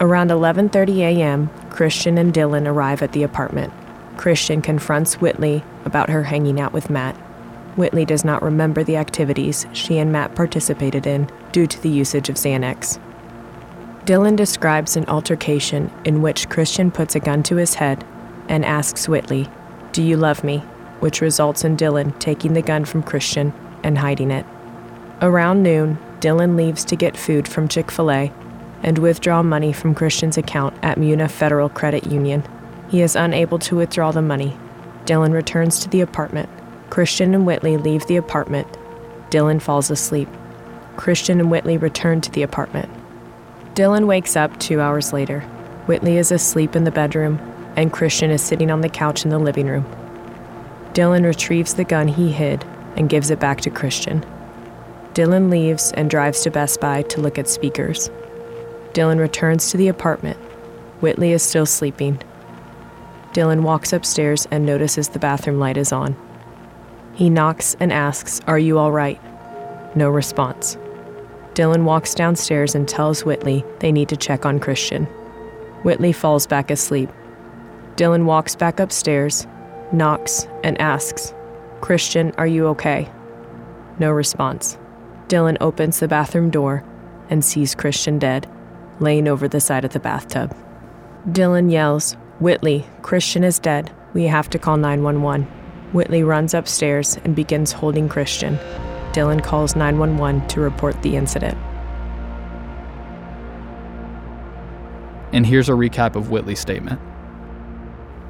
Around 0.02 0.30
11:30 0.30 1.00
a.m., 1.00 1.50
Christian 1.68 2.16
and 2.16 2.32
Dylan 2.32 2.66
arrive 2.66 3.02
at 3.02 3.12
the 3.12 3.22
apartment. 3.22 3.70
Christian 4.16 4.62
confronts 4.62 5.20
Whitley 5.20 5.62
about 5.84 6.08
her 6.08 6.22
hanging 6.22 6.58
out 6.58 6.72
with 6.72 6.88
Matt. 6.88 7.14
Whitley 7.76 8.06
does 8.06 8.24
not 8.24 8.42
remember 8.42 8.82
the 8.82 8.96
activities 8.96 9.66
she 9.74 9.98
and 9.98 10.10
Matt 10.10 10.34
participated 10.34 11.06
in 11.06 11.28
due 11.52 11.66
to 11.66 11.82
the 11.82 11.90
usage 11.90 12.30
of 12.30 12.36
Xanax. 12.36 12.98
Dylan 14.06 14.36
describes 14.36 14.96
an 14.96 15.04
altercation 15.06 15.90
in 16.06 16.22
which 16.22 16.48
Christian 16.48 16.90
puts 16.90 17.14
a 17.14 17.20
gun 17.20 17.42
to 17.42 17.56
his 17.56 17.74
head 17.74 18.02
and 18.48 18.64
asks 18.64 19.06
Whitley, 19.06 19.48
Do 19.92 20.02
you 20.02 20.16
love 20.16 20.42
me? 20.42 20.62
which 21.00 21.20
results 21.20 21.62
in 21.62 21.76
Dylan 21.76 22.18
taking 22.18 22.54
the 22.54 22.62
gun 22.62 22.86
from 22.86 23.02
Christian 23.02 23.52
and 23.82 23.98
hiding 23.98 24.30
it. 24.30 24.46
Around 25.20 25.62
noon, 25.62 25.98
Dylan 26.20 26.56
leaves 26.56 26.84
to 26.86 26.96
get 26.96 27.16
food 27.16 27.46
from 27.46 27.68
Chick 27.68 27.90
fil 27.90 28.10
A 28.10 28.32
and 28.82 28.98
withdraw 28.98 29.42
money 29.42 29.72
from 29.72 29.94
Christian's 29.94 30.38
account 30.38 30.76
at 30.82 30.98
Muna 30.98 31.30
Federal 31.30 31.68
Credit 31.68 32.06
Union. 32.06 32.42
He 32.88 33.02
is 33.02 33.16
unable 33.16 33.58
to 33.60 33.76
withdraw 33.76 34.10
the 34.10 34.22
money. 34.22 34.56
Dylan 35.04 35.32
returns 35.32 35.78
to 35.80 35.88
the 35.88 36.00
apartment. 36.00 36.48
Christian 36.90 37.34
and 37.34 37.46
Whitley 37.46 37.76
leave 37.76 38.06
the 38.06 38.16
apartment. 38.16 38.66
Dylan 39.30 39.62
falls 39.62 39.90
asleep. 39.90 40.28
Christian 40.96 41.40
and 41.40 41.50
Whitley 41.50 41.76
return 41.76 42.20
to 42.20 42.32
the 42.32 42.42
apartment. 42.42 42.90
Dylan 43.74 44.06
wakes 44.06 44.36
up 44.36 44.58
two 44.58 44.80
hours 44.80 45.12
later. 45.12 45.40
Whitley 45.86 46.16
is 46.16 46.32
asleep 46.32 46.74
in 46.74 46.84
the 46.84 46.90
bedroom, 46.90 47.38
and 47.76 47.92
Christian 47.92 48.30
is 48.30 48.42
sitting 48.42 48.70
on 48.70 48.80
the 48.80 48.88
couch 48.88 49.24
in 49.24 49.30
the 49.30 49.38
living 49.38 49.66
room. 49.66 49.86
Dylan 50.92 51.24
retrieves 51.24 51.74
the 51.74 51.84
gun 51.84 52.08
he 52.08 52.32
hid 52.32 52.64
and 52.96 53.08
gives 53.08 53.30
it 53.30 53.38
back 53.38 53.60
to 53.60 53.70
Christian. 53.70 54.24
Dylan 55.14 55.50
leaves 55.50 55.92
and 55.92 56.10
drives 56.10 56.42
to 56.42 56.50
Best 56.50 56.80
Buy 56.80 57.02
to 57.02 57.20
look 57.20 57.38
at 57.38 57.48
speakers. 57.48 58.10
Dylan 58.92 59.18
returns 59.18 59.70
to 59.70 59.76
the 59.76 59.88
apartment. 59.88 60.38
Whitley 61.00 61.32
is 61.32 61.42
still 61.42 61.66
sleeping. 61.66 62.20
Dylan 63.32 63.62
walks 63.62 63.92
upstairs 63.92 64.46
and 64.50 64.66
notices 64.66 65.08
the 65.08 65.18
bathroom 65.18 65.58
light 65.58 65.76
is 65.76 65.92
on. 65.92 66.16
He 67.14 67.30
knocks 67.30 67.76
and 67.78 67.92
asks, 67.92 68.40
Are 68.46 68.58
you 68.58 68.78
all 68.78 68.92
right? 68.92 69.20
No 69.96 70.10
response. 70.10 70.76
Dylan 71.54 71.84
walks 71.84 72.14
downstairs 72.14 72.74
and 72.74 72.88
tells 72.88 73.24
Whitley 73.24 73.64
they 73.80 73.92
need 73.92 74.08
to 74.08 74.16
check 74.16 74.46
on 74.46 74.60
Christian. 74.60 75.04
Whitley 75.82 76.12
falls 76.12 76.46
back 76.46 76.70
asleep. 76.70 77.10
Dylan 77.96 78.24
walks 78.24 78.54
back 78.54 78.80
upstairs, 78.80 79.46
knocks, 79.92 80.46
and 80.62 80.80
asks, 80.80 81.34
Christian, 81.80 82.32
are 82.38 82.46
you 82.46 82.66
okay? 82.68 83.10
No 83.98 84.10
response. 84.10 84.78
Dylan 85.28 85.56
opens 85.60 86.00
the 86.00 86.08
bathroom 86.08 86.50
door 86.50 86.84
and 87.28 87.44
sees 87.44 87.74
Christian 87.74 88.18
dead, 88.18 88.48
laying 89.00 89.26
over 89.26 89.48
the 89.48 89.60
side 89.60 89.84
of 89.84 89.92
the 89.92 90.00
bathtub. 90.00 90.54
Dylan 91.28 91.70
yells, 91.70 92.12
Whitley, 92.38 92.86
Christian 93.02 93.44
is 93.44 93.58
dead. 93.58 93.92
We 94.14 94.24
have 94.24 94.48
to 94.50 94.58
call 94.58 94.76
911. 94.76 95.44
Whitley 95.92 96.22
runs 96.22 96.54
upstairs 96.54 97.18
and 97.24 97.34
begins 97.34 97.72
holding 97.72 98.08
Christian. 98.08 98.56
Dylan 99.12 99.42
calls 99.42 99.74
911 99.74 100.48
to 100.48 100.60
report 100.60 101.02
the 101.02 101.16
incident. 101.16 101.58
And 105.32 105.46
here's 105.46 105.68
a 105.68 105.72
recap 105.72 106.16
of 106.16 106.30
Whitley's 106.30 106.60
statement. 106.60 107.00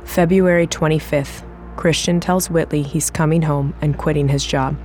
February 0.04 0.66
25th, 0.66 1.44
Christian 1.76 2.20
tells 2.20 2.50
Whitley 2.50 2.82
he's 2.82 3.10
coming 3.10 3.42
home 3.42 3.74
and 3.80 3.96
quitting 3.96 4.28
his 4.28 4.44
job. 4.44 4.76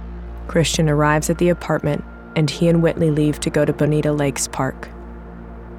Christian 0.47 0.87
arrives 0.89 1.29
at 1.29 1.39
the 1.39 1.49
apartment 1.49 2.03
and 2.35 2.49
he 2.49 2.67
and 2.67 2.83
Whitley 2.83 3.09
leave 3.09 3.39
to 3.39 3.49
go 3.49 3.65
to 3.65 3.73
Bonita 3.73 4.11
Lakes 4.11 4.47
Park. 4.47 4.89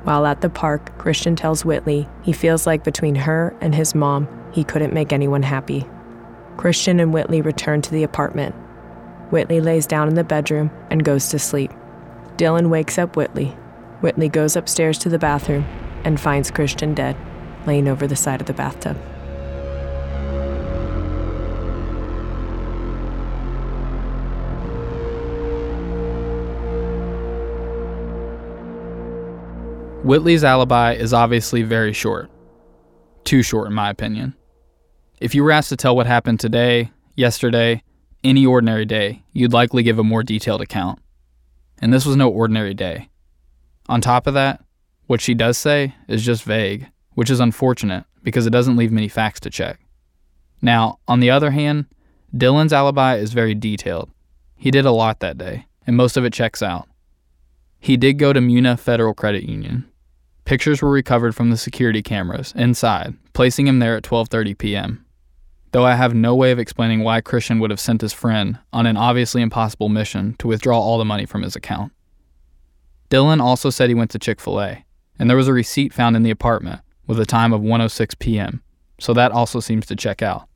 While 0.06 0.25
at 0.26 0.40
the 0.40 0.48
park, 0.48 0.96
Christian 0.98 1.34
tells 1.34 1.64
Whitley 1.64 2.08
he 2.22 2.32
feels 2.32 2.64
like 2.64 2.84
between 2.84 3.16
her 3.16 3.56
and 3.60 3.75
his 3.75 3.92
mom, 3.92 4.28
he 4.52 4.62
couldn't 4.62 4.94
make 4.94 5.12
anyone 5.12 5.42
happy. 5.42 5.84
Christian 6.56 7.00
and 7.00 7.12
Whitley 7.12 7.40
return 7.40 7.82
to 7.82 7.90
the 7.90 8.04
apartment. 8.04 8.54
Whitley 9.30 9.60
lays 9.60 9.84
down 9.84 10.06
in 10.06 10.14
the 10.14 10.22
bedroom 10.22 10.70
and 10.90 11.04
goes 11.04 11.28
to 11.30 11.40
sleep. 11.40 11.72
Dylan 12.36 12.68
wakes 12.68 12.98
up 12.98 13.16
Whitley. 13.16 13.48
Whitley 14.00 14.28
goes 14.28 14.54
upstairs 14.54 14.96
to 14.98 15.08
the 15.08 15.18
bathroom 15.18 15.66
and 16.04 16.20
finds 16.20 16.52
Christian 16.52 16.94
dead, 16.94 17.16
laying 17.66 17.88
over 17.88 18.06
the 18.06 18.14
side 18.14 18.40
of 18.40 18.46
the 18.46 18.52
bathtub. 18.52 18.96
Whitley's 30.06 30.44
alibi 30.44 30.92
is 30.92 31.12
obviously 31.12 31.64
very 31.64 31.92
short. 31.92 32.30
Too 33.25 33.42
short, 33.42 33.66
in 33.66 33.72
my 33.72 33.90
opinion. 33.90 34.36
If 35.20 35.34
you 35.34 35.42
were 35.42 35.50
asked 35.50 35.70
to 35.70 35.76
tell 35.76 35.96
what 35.96 36.06
happened 36.06 36.38
today, 36.38 36.92
yesterday, 37.16 37.82
any 38.22 38.46
ordinary 38.46 38.84
day, 38.84 39.25
you'd 39.32 39.52
likely 39.52 39.82
give 39.82 39.98
a 39.98 40.04
more 40.04 40.22
detailed 40.22 40.60
account. 40.60 41.00
And 41.82 41.92
this 41.92 42.06
was 42.06 42.14
no 42.14 42.28
ordinary 42.28 42.72
day. 42.72 43.08
On 43.88 44.00
top 44.00 44.28
of 44.28 44.34
that, 44.34 44.62
what 45.08 45.20
she 45.20 45.34
does 45.34 45.58
say 45.58 45.96
is 46.06 46.25
just 46.25 46.44
vague, 46.44 46.86
which 47.14 47.28
is 47.28 47.40
unfortunate 47.40 48.04
because 48.22 48.46
it 48.46 48.50
doesn't 48.50 48.76
leave 48.76 48.92
many 48.92 49.08
facts 49.08 49.40
to 49.40 49.50
check. 49.50 49.80
Now, 50.62 51.00
on 51.08 51.18
the 51.18 51.30
other 51.30 51.50
hand, 51.50 51.86
Dylan's 52.32 52.72
alibi 52.72 53.16
is 53.16 53.32
very 53.32 53.56
detailed. 53.56 54.08
He 54.54 54.70
did 54.70 54.86
a 54.86 54.92
lot 54.92 55.18
that 55.18 55.36
day, 55.36 55.66
and 55.84 55.96
most 55.96 56.16
of 56.16 56.25
it 56.25 56.32
checks 56.32 56.62
out. 56.62 56.86
He 57.80 57.96
did 57.96 58.20
go 58.20 58.32
to 58.32 58.38
Muna 58.38 58.78
Federal 58.78 59.12
Credit 59.12 59.42
Union. 59.42 59.84
Pictures 60.46 60.80
were 60.80 60.90
recovered 60.90 61.34
from 61.34 61.50
the 61.50 61.56
security 61.56 62.02
cameras 62.02 62.52
inside, 62.56 63.14
placing 63.32 63.66
him 63.66 63.80
there 63.80 63.96
at 63.96 64.04
12:30 64.04 64.56
p.m. 64.56 65.04
Though 65.72 65.84
I 65.84 65.96
have 65.96 66.14
no 66.14 66.36
way 66.36 66.52
of 66.52 66.60
explaining 66.60 67.02
why 67.02 67.20
Christian 67.20 67.58
would 67.58 67.70
have 67.70 67.80
sent 67.80 68.00
his 68.00 68.12
friend 68.12 68.60
on 68.72 68.86
an 68.86 68.96
obviously 68.96 69.42
impossible 69.42 69.88
mission 69.88 70.36
to 70.38 70.46
withdraw 70.46 70.78
all 70.78 70.98
the 70.98 71.04
money 71.04 71.26
from 71.26 71.42
his 71.42 71.56
account. 71.56 71.90
Dylan 73.10 73.40
also 73.40 73.70
said 73.70 73.88
he 73.88 73.94
went 73.94 74.12
to 74.12 74.20
Chick-fil-A, 74.20 74.84
and 75.18 75.28
there 75.28 75.36
was 75.36 75.48
a 75.48 75.52
receipt 75.52 75.92
found 75.92 76.14
in 76.14 76.22
the 76.22 76.30
apartment 76.30 76.80
with 77.08 77.18
a 77.18 77.26
time 77.26 77.52
of 77.52 77.60
1:06 77.60 78.16
p.m., 78.20 78.62
so 79.00 79.12
that 79.12 79.32
also 79.32 79.58
seems 79.58 79.84
to 79.86 79.96
check 79.96 80.22
out. 80.22 80.48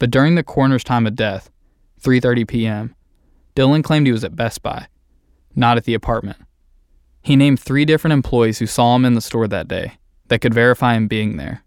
But 0.00 0.10
during 0.10 0.34
the 0.34 0.42
coroner's 0.42 0.84
time 0.84 1.06
of 1.06 1.14
death, 1.14 1.52
3:30 2.02 2.48
p.m., 2.48 2.96
Dylan 3.54 3.84
claimed 3.84 4.08
he 4.08 4.12
was 4.12 4.24
at 4.24 4.34
Best 4.34 4.60
Buy, 4.64 4.88
not 5.54 5.76
at 5.76 5.84
the 5.84 5.94
apartment. 5.94 6.38
He 7.26 7.36
named 7.36 7.60
3 7.60 7.84
different 7.84 8.12
employees 8.12 8.58
who 8.58 8.66
saw 8.66 8.96
him 8.96 9.04
in 9.04 9.14
the 9.14 9.20
store 9.20 9.48
that 9.48 9.68
day 9.68 9.98
that 10.28 10.40
could 10.40 10.54
verify 10.54 10.94
him 10.94 11.08
being 11.08 11.36
there. 11.36 11.62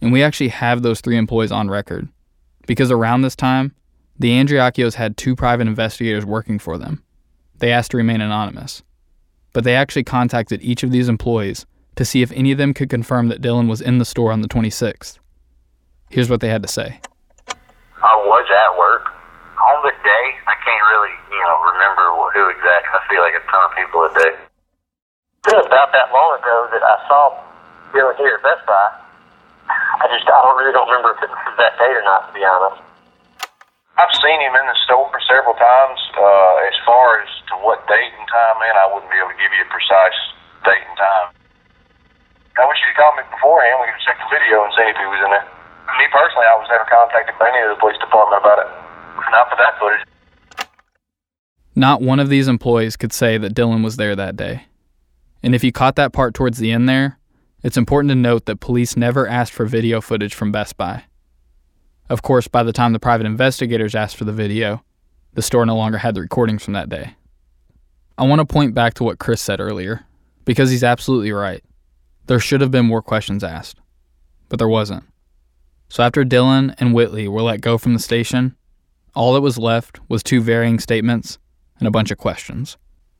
And 0.00 0.12
we 0.12 0.22
actually 0.22 0.48
have 0.48 0.82
those 0.82 1.00
3 1.00 1.16
employees 1.16 1.52
on 1.52 1.70
record 1.70 2.08
because 2.66 2.90
around 2.90 3.22
this 3.22 3.36
time, 3.36 3.74
the 4.18 4.30
Andriacchios 4.32 4.94
had 4.94 5.16
two 5.16 5.34
private 5.34 5.66
investigators 5.66 6.26
working 6.26 6.58
for 6.58 6.76
them. 6.78 7.02
They 7.58 7.72
asked 7.72 7.92
to 7.92 7.96
remain 7.96 8.20
anonymous 8.20 8.82
but 9.52 9.64
they 9.64 9.74
actually 9.74 10.04
contacted 10.04 10.62
each 10.62 10.82
of 10.82 10.90
these 10.90 11.08
employees 11.08 11.66
to 11.96 12.04
see 12.04 12.22
if 12.22 12.32
any 12.32 12.52
of 12.52 12.58
them 12.58 12.72
could 12.72 12.88
confirm 12.88 13.28
that 13.28 13.42
Dylan 13.42 13.68
was 13.68 13.80
in 13.80 13.98
the 13.98 14.04
store 14.04 14.32
on 14.32 14.40
the 14.40 14.48
26th. 14.48 15.18
Here's 16.08 16.30
what 16.30 16.40
they 16.40 16.48
had 16.48 16.62
to 16.62 16.68
say. 16.68 17.00
I 17.48 18.16
was 18.16 18.46
at 18.48 18.78
work. 18.78 19.12
On 19.62 19.82
the 19.84 19.92
day, 20.02 20.24
I 20.48 20.54
can't 20.64 20.84
really, 20.90 21.14
you 21.30 21.42
know, 21.44 21.56
remember 21.72 22.02
who 22.34 22.48
exactly. 22.50 22.90
I 22.92 23.00
feel 23.08 23.20
like 23.20 23.34
a 23.36 23.44
ton 23.50 23.60
of 23.64 23.76
people 23.76 24.00
a 24.04 24.10
day. 24.18 24.51
It 25.42 25.58
was 25.58 25.66
about 25.66 25.90
that 25.90 26.14
long 26.14 26.38
ago 26.38 26.70
that 26.70 26.86
I 26.86 26.96
saw 27.10 27.34
Dylan 27.90 28.14
here 28.14 28.38
at 28.38 28.42
Best 28.46 28.62
Buy. 28.62 28.88
I 29.98 30.06
just, 30.14 30.22
I 30.30 30.38
don't 30.38 30.54
really 30.54 30.70
don't 30.70 30.86
remember 30.86 31.18
if 31.18 31.26
it 31.26 31.34
was 31.34 31.56
that 31.58 31.74
date 31.82 31.98
or 31.98 32.06
not, 32.06 32.30
to 32.30 32.32
be 32.32 32.46
honest. 32.46 32.78
I've 33.98 34.14
seen 34.22 34.38
him 34.38 34.54
in 34.54 34.64
the 34.70 34.78
store 34.86 35.10
several 35.26 35.58
times. 35.58 35.98
Uh, 36.14 36.70
as 36.70 36.78
far 36.86 37.26
as 37.26 37.28
to 37.50 37.58
what 37.58 37.82
date 37.90 38.14
and 38.14 38.26
time, 38.30 38.54
man, 38.62 38.78
I 38.78 38.86
wouldn't 38.94 39.10
be 39.10 39.18
able 39.18 39.34
to 39.34 39.40
give 39.42 39.50
you 39.50 39.66
a 39.66 39.70
precise 39.70 40.18
date 40.62 40.86
and 40.86 40.96
time. 40.96 41.28
I 42.56 42.64
wish 42.70 42.78
you'd 42.86 42.94
called 42.94 43.18
me 43.18 43.26
beforehand. 43.26 43.82
We 43.82 43.90
could 43.90 44.04
check 44.06 44.22
the 44.22 44.30
video 44.30 44.62
and 44.62 44.70
see 44.78 44.86
if 44.86 44.94
he 44.94 45.06
was 45.10 45.20
in 45.26 45.30
there. 45.34 45.46
Me 45.98 46.06
personally, 46.14 46.46
I 46.46 46.54
was 46.54 46.70
never 46.70 46.86
contacted 46.86 47.34
by 47.42 47.50
any 47.50 47.66
of 47.66 47.74
the 47.74 47.80
police 47.82 47.98
department 47.98 48.38
about 48.38 48.62
it. 48.62 48.70
Not 49.34 49.50
for 49.50 49.58
that 49.58 49.74
footage. 49.82 50.06
Not 51.74 51.98
one 51.98 52.22
of 52.22 52.30
these 52.30 52.46
employees 52.46 52.94
could 52.94 53.12
say 53.12 53.42
that 53.42 53.58
Dylan 53.58 53.82
was 53.82 53.98
there 53.98 54.14
that 54.14 54.38
day. 54.38 54.70
And 55.42 55.54
if 55.54 55.64
you 55.64 55.72
caught 55.72 55.96
that 55.96 56.12
part 56.12 56.34
towards 56.34 56.58
the 56.58 56.70
end 56.70 56.88
there, 56.88 57.18
it's 57.62 57.76
important 57.76 58.10
to 58.10 58.14
note 58.14 58.46
that 58.46 58.60
police 58.60 58.96
never 58.96 59.26
asked 59.26 59.52
for 59.52 59.66
video 59.66 60.00
footage 60.00 60.34
from 60.34 60.52
Best 60.52 60.76
Buy. 60.76 61.04
Of 62.08 62.22
course, 62.22 62.48
by 62.48 62.62
the 62.62 62.72
time 62.72 62.92
the 62.92 63.00
private 63.00 63.26
investigators 63.26 63.94
asked 63.94 64.16
for 64.16 64.24
the 64.24 64.32
video, 64.32 64.84
the 65.34 65.42
store 65.42 65.64
no 65.64 65.76
longer 65.76 65.98
had 65.98 66.14
the 66.14 66.20
recordings 66.20 66.64
from 66.64 66.74
that 66.74 66.88
day. 66.88 67.14
I 68.18 68.26
want 68.26 68.40
to 68.40 68.44
point 68.44 68.74
back 68.74 68.94
to 68.94 69.04
what 69.04 69.18
Chris 69.18 69.40
said 69.40 69.60
earlier, 69.60 70.04
because 70.44 70.70
he's 70.70 70.84
absolutely 70.84 71.32
right. 71.32 71.64
There 72.26 72.40
should 72.40 72.60
have 72.60 72.70
been 72.70 72.86
more 72.86 73.02
questions 73.02 73.42
asked, 73.42 73.80
but 74.48 74.58
there 74.58 74.68
wasn't. 74.68 75.04
So 75.88 76.02
after 76.02 76.24
Dylan 76.24 76.74
and 76.78 76.94
Whitley 76.94 77.28
were 77.28 77.42
let 77.42 77.60
go 77.60 77.78
from 77.78 77.94
the 77.94 77.98
station, 77.98 78.56
all 79.14 79.34
that 79.34 79.40
was 79.40 79.58
left 79.58 80.00
was 80.08 80.22
two 80.22 80.40
varying 80.40 80.78
statements 80.78 81.38
and 81.78 81.88
a 81.88 81.90
bunch 81.90 82.10
of 82.10 82.18
questions. 82.18 82.76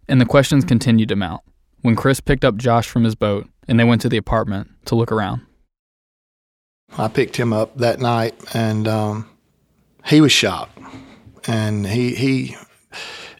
And 0.09 0.21
the 0.21 0.27
questions 0.27 0.65
continued 0.65 1.09
to 1.11 1.17
mount 1.17 1.43
when 1.83 1.97
Chris 1.97 2.21
picked 2.21 2.45
up 2.45 2.57
Josh 2.57 2.89
from 2.89 3.05
his 3.05 3.15
boat 3.15 3.49
and 3.69 3.79
they 3.79 3.85
went 3.85 4.01
to 4.03 4.09
the 4.09 4.17
apartment 4.17 4.71
to 4.87 4.95
look 4.95 5.13
around. 5.13 5.43
I 6.97 7.09
picked 7.09 7.37
him 7.37 7.53
up 7.53 7.77
that 7.79 8.01
night, 8.01 8.35
and 8.55 8.87
um, 8.87 9.31
he 10.05 10.21
was 10.21 10.33
shocked. 10.33 10.79
And 11.47 11.87
he 11.87 12.15
he 12.15 12.57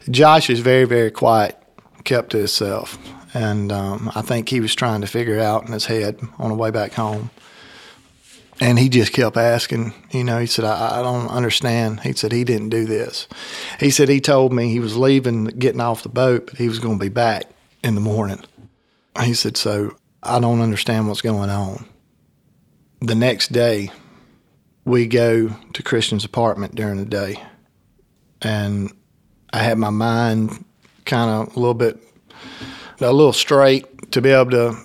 Josh 0.09 0.49
is 0.49 0.59
very 0.59 0.85
very 0.85 1.11
quiet, 1.11 1.57
kept 2.03 2.31
to 2.31 2.37
himself, 2.37 2.97
and 3.33 3.71
um, 3.71 4.11
I 4.15 4.21
think 4.21 4.49
he 4.49 4.59
was 4.59 4.75
trying 4.75 5.01
to 5.01 5.07
figure 5.07 5.35
it 5.35 5.41
out 5.41 5.65
in 5.65 5.71
his 5.71 5.85
head 5.85 6.19
on 6.37 6.49
the 6.49 6.55
way 6.55 6.71
back 6.71 6.93
home. 6.93 7.29
And 8.59 8.77
he 8.77 8.87
just 8.87 9.13
kept 9.13 9.35
asking, 9.35 9.93
you 10.11 10.23
know, 10.23 10.37
he 10.37 10.45
said, 10.45 10.63
I, 10.63 10.99
I 10.99 11.01
don't 11.01 11.27
understand. 11.27 12.01
He 12.01 12.13
said, 12.13 12.31
he 12.31 12.43
didn't 12.43 12.69
do 12.69 12.85
this. 12.85 13.27
He 13.79 13.89
said, 13.89 14.09
he 14.09 14.21
told 14.21 14.53
me 14.53 14.69
he 14.69 14.79
was 14.79 14.95
leaving, 14.95 15.45
getting 15.45 15.81
off 15.81 16.03
the 16.03 16.09
boat, 16.09 16.45
but 16.45 16.57
he 16.57 16.69
was 16.69 16.77
going 16.77 16.99
to 16.99 17.03
be 17.03 17.09
back 17.09 17.49
in 17.83 17.95
the 17.95 18.01
morning. 18.01 18.41
He 19.21 19.33
said, 19.33 19.57
so 19.57 19.95
I 20.21 20.39
don't 20.39 20.61
understand 20.61 21.07
what's 21.07 21.21
going 21.21 21.49
on 21.49 21.85
the 23.03 23.15
next 23.15 23.51
day, 23.51 23.91
we 24.85 25.07
go 25.07 25.49
to 25.73 25.83
Christian's 25.83 26.23
apartment 26.23 26.73
during 26.73 26.97
the 26.97 27.05
day. 27.05 27.43
And 28.41 28.93
I 29.51 29.59
had 29.59 29.77
my 29.77 29.89
mind 29.89 30.63
kind 31.05 31.29
of 31.29 31.55
a 31.55 31.59
little 31.59 31.73
bit, 31.73 32.01
a 33.01 33.11
little 33.11 33.33
straight 33.33 34.11
to 34.13 34.21
be 34.21 34.29
able 34.29 34.51
to 34.51 34.77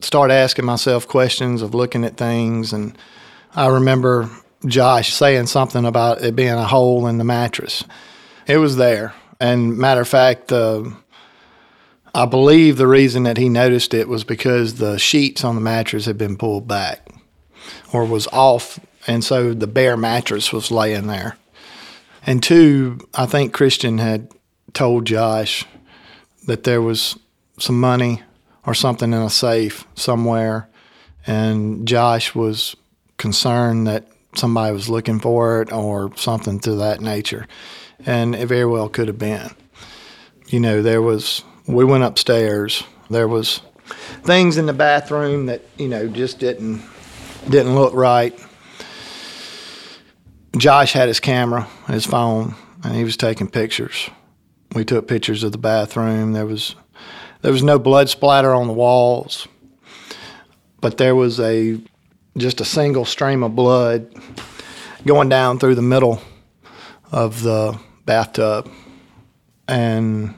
start 0.00 0.30
asking 0.30 0.64
myself 0.64 1.06
questions 1.06 1.60
of 1.60 1.74
looking 1.74 2.02
at 2.04 2.16
things. 2.16 2.72
And 2.72 2.96
I 3.54 3.66
remember 3.66 4.30
Josh 4.66 5.12
saying 5.12 5.46
something 5.46 5.84
about 5.84 6.22
it 6.22 6.34
being 6.34 6.54
a 6.54 6.64
hole 6.64 7.06
in 7.06 7.18
the 7.18 7.24
mattress. 7.24 7.84
It 8.46 8.56
was 8.56 8.76
there. 8.76 9.12
And 9.38 9.76
matter 9.76 10.00
of 10.00 10.08
fact, 10.08 10.50
uh, 10.50 10.84
I 12.16 12.24
believe 12.24 12.78
the 12.78 12.86
reason 12.86 13.24
that 13.24 13.36
he 13.36 13.50
noticed 13.50 13.92
it 13.92 14.08
was 14.08 14.24
because 14.24 14.76
the 14.76 14.98
sheets 14.98 15.44
on 15.44 15.54
the 15.54 15.60
mattress 15.60 16.06
had 16.06 16.16
been 16.16 16.38
pulled 16.38 16.66
back 16.66 17.06
or 17.92 18.06
was 18.06 18.26
off, 18.28 18.80
and 19.06 19.22
so 19.22 19.52
the 19.52 19.66
bare 19.66 19.98
mattress 19.98 20.50
was 20.50 20.70
laying 20.70 21.08
there. 21.08 21.36
And 22.24 22.42
two, 22.42 23.06
I 23.12 23.26
think 23.26 23.52
Christian 23.52 23.98
had 23.98 24.30
told 24.72 25.04
Josh 25.04 25.66
that 26.46 26.64
there 26.64 26.80
was 26.80 27.18
some 27.58 27.78
money 27.78 28.22
or 28.64 28.72
something 28.72 29.12
in 29.12 29.20
a 29.20 29.28
safe 29.28 29.86
somewhere, 29.94 30.70
and 31.26 31.86
Josh 31.86 32.34
was 32.34 32.76
concerned 33.18 33.86
that 33.88 34.08
somebody 34.34 34.72
was 34.72 34.88
looking 34.88 35.20
for 35.20 35.60
it 35.60 35.70
or 35.70 36.16
something 36.16 36.60
to 36.60 36.76
that 36.76 37.02
nature. 37.02 37.46
And 38.06 38.34
it 38.34 38.46
very 38.46 38.64
well 38.64 38.88
could 38.88 39.08
have 39.08 39.18
been. 39.18 39.50
You 40.46 40.60
know, 40.60 40.80
there 40.80 41.02
was, 41.02 41.44
we 41.66 41.84
went 41.84 42.04
upstairs, 42.04 42.84
there 43.10 43.28
was 43.28 43.60
things 44.22 44.56
in 44.56 44.66
the 44.66 44.72
bathroom 44.72 45.46
that, 45.46 45.62
you 45.78 45.88
know, 45.88 46.08
just 46.08 46.38
didn't, 46.38 46.82
didn't 47.48 47.74
look 47.74 47.94
right. 47.94 48.38
Josh 50.56 50.92
had 50.92 51.08
his 51.08 51.20
camera, 51.20 51.68
his 51.86 52.06
phone, 52.06 52.54
and 52.82 52.94
he 52.94 53.04
was 53.04 53.16
taking 53.16 53.48
pictures. 53.48 54.08
We 54.74 54.84
took 54.84 55.06
pictures 55.06 55.42
of 55.42 55.52
the 55.52 55.58
bathroom. 55.58 56.32
There 56.32 56.46
was 56.46 56.74
there 57.42 57.52
was 57.52 57.62
no 57.62 57.78
blood 57.78 58.08
splatter 58.08 58.54
on 58.54 58.66
the 58.66 58.72
walls, 58.72 59.46
but 60.80 60.96
there 60.96 61.14
was 61.14 61.38
a 61.38 61.78
just 62.36 62.60
a 62.60 62.64
single 62.64 63.04
stream 63.04 63.42
of 63.42 63.54
blood 63.54 64.12
going 65.04 65.28
down 65.28 65.58
through 65.58 65.74
the 65.74 65.82
middle 65.82 66.20
of 67.12 67.42
the 67.42 67.78
bathtub. 68.04 68.70
And 69.68 70.34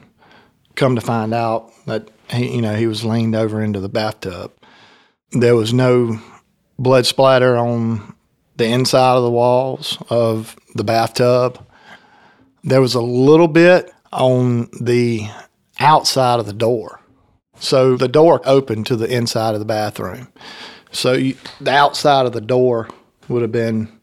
come 0.79 0.95
to 0.95 1.01
find 1.01 1.33
out 1.33 1.71
that 1.85 2.09
he, 2.31 2.55
you 2.55 2.61
know, 2.61 2.73
he 2.73 2.87
was 2.87 3.03
leaned 3.03 3.35
over 3.35 3.61
into 3.61 3.79
the 3.79 3.89
bathtub. 3.89 4.51
There 5.31 5.55
was 5.55 5.73
no 5.73 6.19
blood 6.79 7.05
splatter 7.05 7.57
on 7.57 8.15
the 8.55 8.65
inside 8.65 9.15
of 9.15 9.23
the 9.23 9.29
walls 9.29 9.97
of 10.09 10.55
the 10.75 10.83
bathtub. 10.83 11.63
There 12.63 12.81
was 12.81 12.95
a 12.95 13.01
little 13.01 13.47
bit 13.47 13.91
on 14.11 14.69
the 14.79 15.27
outside 15.79 16.39
of 16.39 16.45
the 16.45 16.53
door. 16.53 17.01
So 17.59 17.97
the 17.97 18.07
door 18.07 18.41
opened 18.45 18.87
to 18.87 18.95
the 18.95 19.13
inside 19.13 19.53
of 19.53 19.59
the 19.59 19.65
bathroom. 19.65 20.29
So 20.91 21.13
you, 21.13 21.35
the 21.59 21.71
outside 21.71 22.25
of 22.25 22.31
the 22.31 22.41
door 22.41 22.89
would 23.27 23.41
have 23.41 23.51
been 23.51 23.99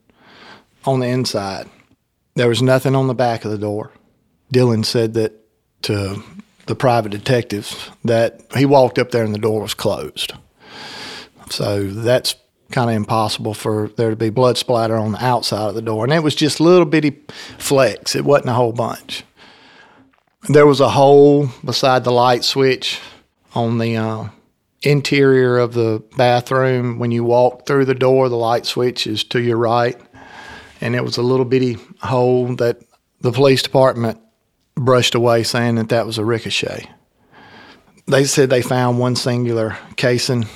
on 0.85 1.01
the 1.01 1.09
inside. 1.09 1.69
There 2.35 2.49
was 2.49 2.61
nothing 2.61 2.95
on 2.95 3.09
the 3.09 3.15
back 3.15 3.45
of 3.45 3.51
the 3.51 3.59
door. 3.59 3.93
Dylan 4.53 4.85
said 4.85 5.15
that 5.15 5.33
to 5.83 6.23
the 6.67 6.75
private 6.75 7.11
detectives 7.11 7.91
that 8.05 8.41
he 8.57 8.67
walked 8.67 8.99
up 8.99 9.11
there 9.11 9.25
and 9.25 9.35
the 9.35 9.39
door 9.39 9.63
was 9.63 9.75
closed. 9.75 10.33
So 11.51 11.85
that's 11.89 12.35
kind 12.73 12.91
of 12.91 12.97
impossible 12.97 13.55
for 13.55 13.89
there 13.97 14.11
to 14.11 14.17
be 14.17 14.31
blood 14.31 14.59
splatter 14.59 14.97
on 14.97 15.13
the 15.13 15.25
outside 15.25 15.69
of 15.69 15.75
the 15.75 15.83
door. 15.83 16.05
And 16.05 16.13
it 16.13 16.23
was 16.23 16.35
just 16.35 16.61
little 16.61 16.85
bitty 16.85 17.23
flecks, 17.59 18.17
it 18.17 18.25
wasn't 18.25 18.51
a 18.51 18.55
whole 18.55 18.73
bunch. 18.73 19.25
There 20.49 20.67
was 20.67 20.81
a 20.81 20.91
hole 20.91 21.49
beside 21.65 22.05
the 22.05 22.13
light 22.13 22.45
switch 22.45 23.01
on 23.55 23.79
the 23.79 23.97
uh, 23.97 24.29
interior 24.83 25.59
of 25.59 25.75
the 25.75 26.03
bathroom. 26.17 26.99
When 26.99 27.11
you 27.11 27.25
walk 27.25 27.67
through 27.67 27.87
the 27.87 27.95
door, 27.95 28.29
the 28.29 28.37
light 28.37 28.67
switch 28.67 29.07
is 29.07 29.25
to 29.25 29.41
your 29.41 29.57
right. 29.57 30.01
And 30.81 30.95
it 30.95 31.03
was 31.03 31.17
a 31.17 31.23
little 31.23 31.47
bitty 31.47 31.79
hole 32.01 32.55
that 32.57 32.81
the 33.21 33.33
police 33.33 33.63
department 33.63 34.21
brushed 34.77 35.15
away, 35.15 35.43
saying 35.43 35.77
that 35.77 35.89
that 35.89 36.07
was 36.07 36.19
a 36.19 36.25
ricochet. 36.25 36.91
They 38.07 38.25
said 38.25 38.51
they 38.51 38.63
found 38.63 38.99
one 38.99 39.17
singular 39.17 39.77
casing 39.97 40.47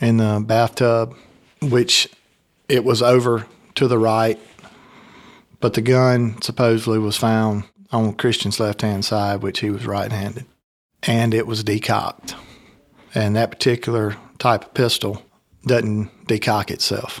in 0.00 0.16
the 0.16 0.42
bathtub, 0.46 1.14
which 1.60 2.08
it 2.68 2.84
was 2.84 3.02
over 3.02 3.46
to 3.74 3.88
the 3.88 3.98
right, 3.98 4.38
but 5.60 5.74
the 5.74 5.82
gun 5.82 6.40
supposedly 6.40 6.98
was 6.98 7.16
found 7.16 7.64
on 7.90 8.12
Christian's 8.14 8.60
left 8.60 8.82
hand 8.82 9.04
side, 9.04 9.42
which 9.42 9.60
he 9.60 9.70
was 9.70 9.86
right 9.86 10.10
handed, 10.10 10.46
and 11.02 11.34
it 11.34 11.46
was 11.46 11.64
decocked. 11.64 12.34
And 13.14 13.36
that 13.36 13.50
particular 13.50 14.16
type 14.38 14.64
of 14.64 14.74
pistol 14.74 15.22
doesn't 15.66 16.10
decock 16.26 16.70
itself. 16.70 17.20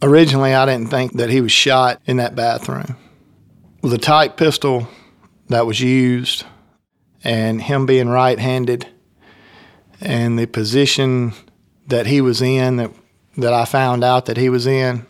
Originally, 0.00 0.54
I 0.54 0.64
didn't 0.64 0.90
think 0.90 1.14
that 1.14 1.28
he 1.28 1.40
was 1.40 1.50
shot 1.50 2.00
in 2.06 2.18
that 2.18 2.36
bathroom. 2.36 2.96
With 3.82 3.90
the 3.90 3.98
type 3.98 4.36
pistol 4.36 4.88
that 5.48 5.66
was 5.66 5.80
used, 5.80 6.44
and 7.24 7.60
him 7.60 7.84
being 7.84 8.08
right 8.08 8.38
handed, 8.38 8.86
and 10.00 10.38
the 10.38 10.46
position 10.46 11.32
that 11.88 12.06
he 12.06 12.20
was 12.20 12.40
in, 12.40 12.76
that, 12.76 12.92
that 13.38 13.52
I 13.52 13.64
found 13.64 14.04
out 14.04 14.26
that 14.26 14.36
he 14.36 14.48
was 14.48 14.68
in, 14.68 15.04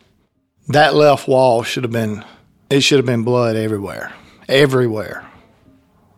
that 0.69 0.95
left 0.95 1.29
wall 1.29 1.63
should 1.63 1.85
have 1.85 1.93
been, 1.93 2.25
it 2.71 2.81
should 2.81 2.99
have 2.99 3.07
been 3.07 3.25
blood 3.25 3.57
everywhere. 3.57 4.15
Everywhere. 4.49 5.27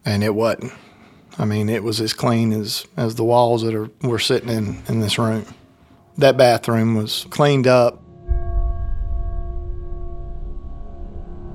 And 0.04 0.22
it 0.22 0.34
wasn't. 0.34 0.72
I 1.38 1.44
mean, 1.44 1.68
it 1.68 1.82
was 1.82 2.00
as 2.00 2.12
clean 2.12 2.52
as, 2.52 2.86
as 2.96 3.16
the 3.16 3.24
walls 3.24 3.62
that 3.62 3.74
are, 3.74 3.90
were 4.02 4.18
sitting 4.20 4.48
in, 4.48 4.82
in 4.86 5.00
this 5.00 5.18
room. 5.18 5.46
That 6.18 6.36
bathroom 6.36 6.94
was 6.94 7.26
cleaned 7.30 7.66
up 7.66 8.02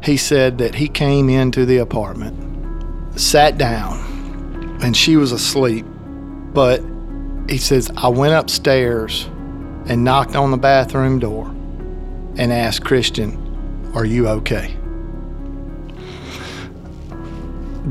he 0.05 0.17
said 0.17 0.57
that 0.59 0.75
he 0.75 0.87
came 0.87 1.29
into 1.29 1.65
the 1.65 1.77
apartment, 1.77 3.19
sat 3.19 3.57
down, 3.57 4.79
and 4.81 4.95
she 4.95 5.17
was 5.17 5.31
asleep. 5.31 5.85
But 6.53 6.81
he 7.49 7.57
says, 7.57 7.91
I 7.97 8.07
went 8.07 8.33
upstairs 8.33 9.25
and 9.87 10.03
knocked 10.03 10.35
on 10.35 10.51
the 10.51 10.57
bathroom 10.57 11.19
door 11.19 11.47
and 12.37 12.51
asked 12.51 12.83
Christian, 12.83 13.91
Are 13.93 14.05
you 14.05 14.27
okay? 14.27 14.77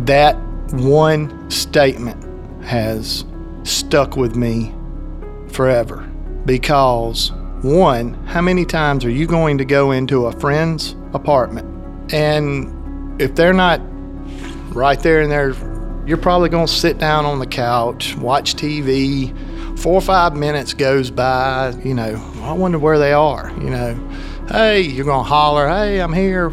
That 0.04 0.36
one 0.72 1.50
statement 1.50 2.64
has 2.64 3.24
stuck 3.62 4.16
with 4.16 4.34
me 4.34 4.74
forever 5.48 6.02
because, 6.44 7.30
one, 7.62 8.14
how 8.26 8.40
many 8.40 8.64
times 8.64 9.04
are 9.04 9.10
you 9.10 9.26
going 9.26 9.58
to 9.58 9.64
go 9.64 9.92
into 9.92 10.26
a 10.26 10.32
friend's 10.32 10.96
apartment. 11.14 11.73
And 12.10 13.20
if 13.20 13.34
they're 13.34 13.52
not 13.52 13.80
right 14.74 14.98
there 15.00 15.22
in 15.22 15.30
there, 15.30 15.54
you're 16.06 16.18
probably 16.18 16.48
going 16.48 16.66
to 16.66 16.72
sit 16.72 16.98
down 16.98 17.24
on 17.24 17.38
the 17.38 17.46
couch, 17.46 18.16
watch 18.16 18.54
TV. 18.54 19.32
Four 19.78 19.94
or 19.94 20.00
five 20.00 20.36
minutes 20.36 20.74
goes 20.74 21.10
by, 21.10 21.70
you 21.84 21.94
know, 21.94 22.32
I 22.42 22.52
wonder 22.52 22.78
where 22.78 22.98
they 22.98 23.12
are, 23.12 23.50
you 23.60 23.70
know. 23.70 23.94
Hey, 24.48 24.82
you're 24.82 25.06
going 25.06 25.24
to 25.24 25.28
holler, 25.28 25.66
hey, 25.68 26.00
I'm 26.00 26.12
here. 26.12 26.52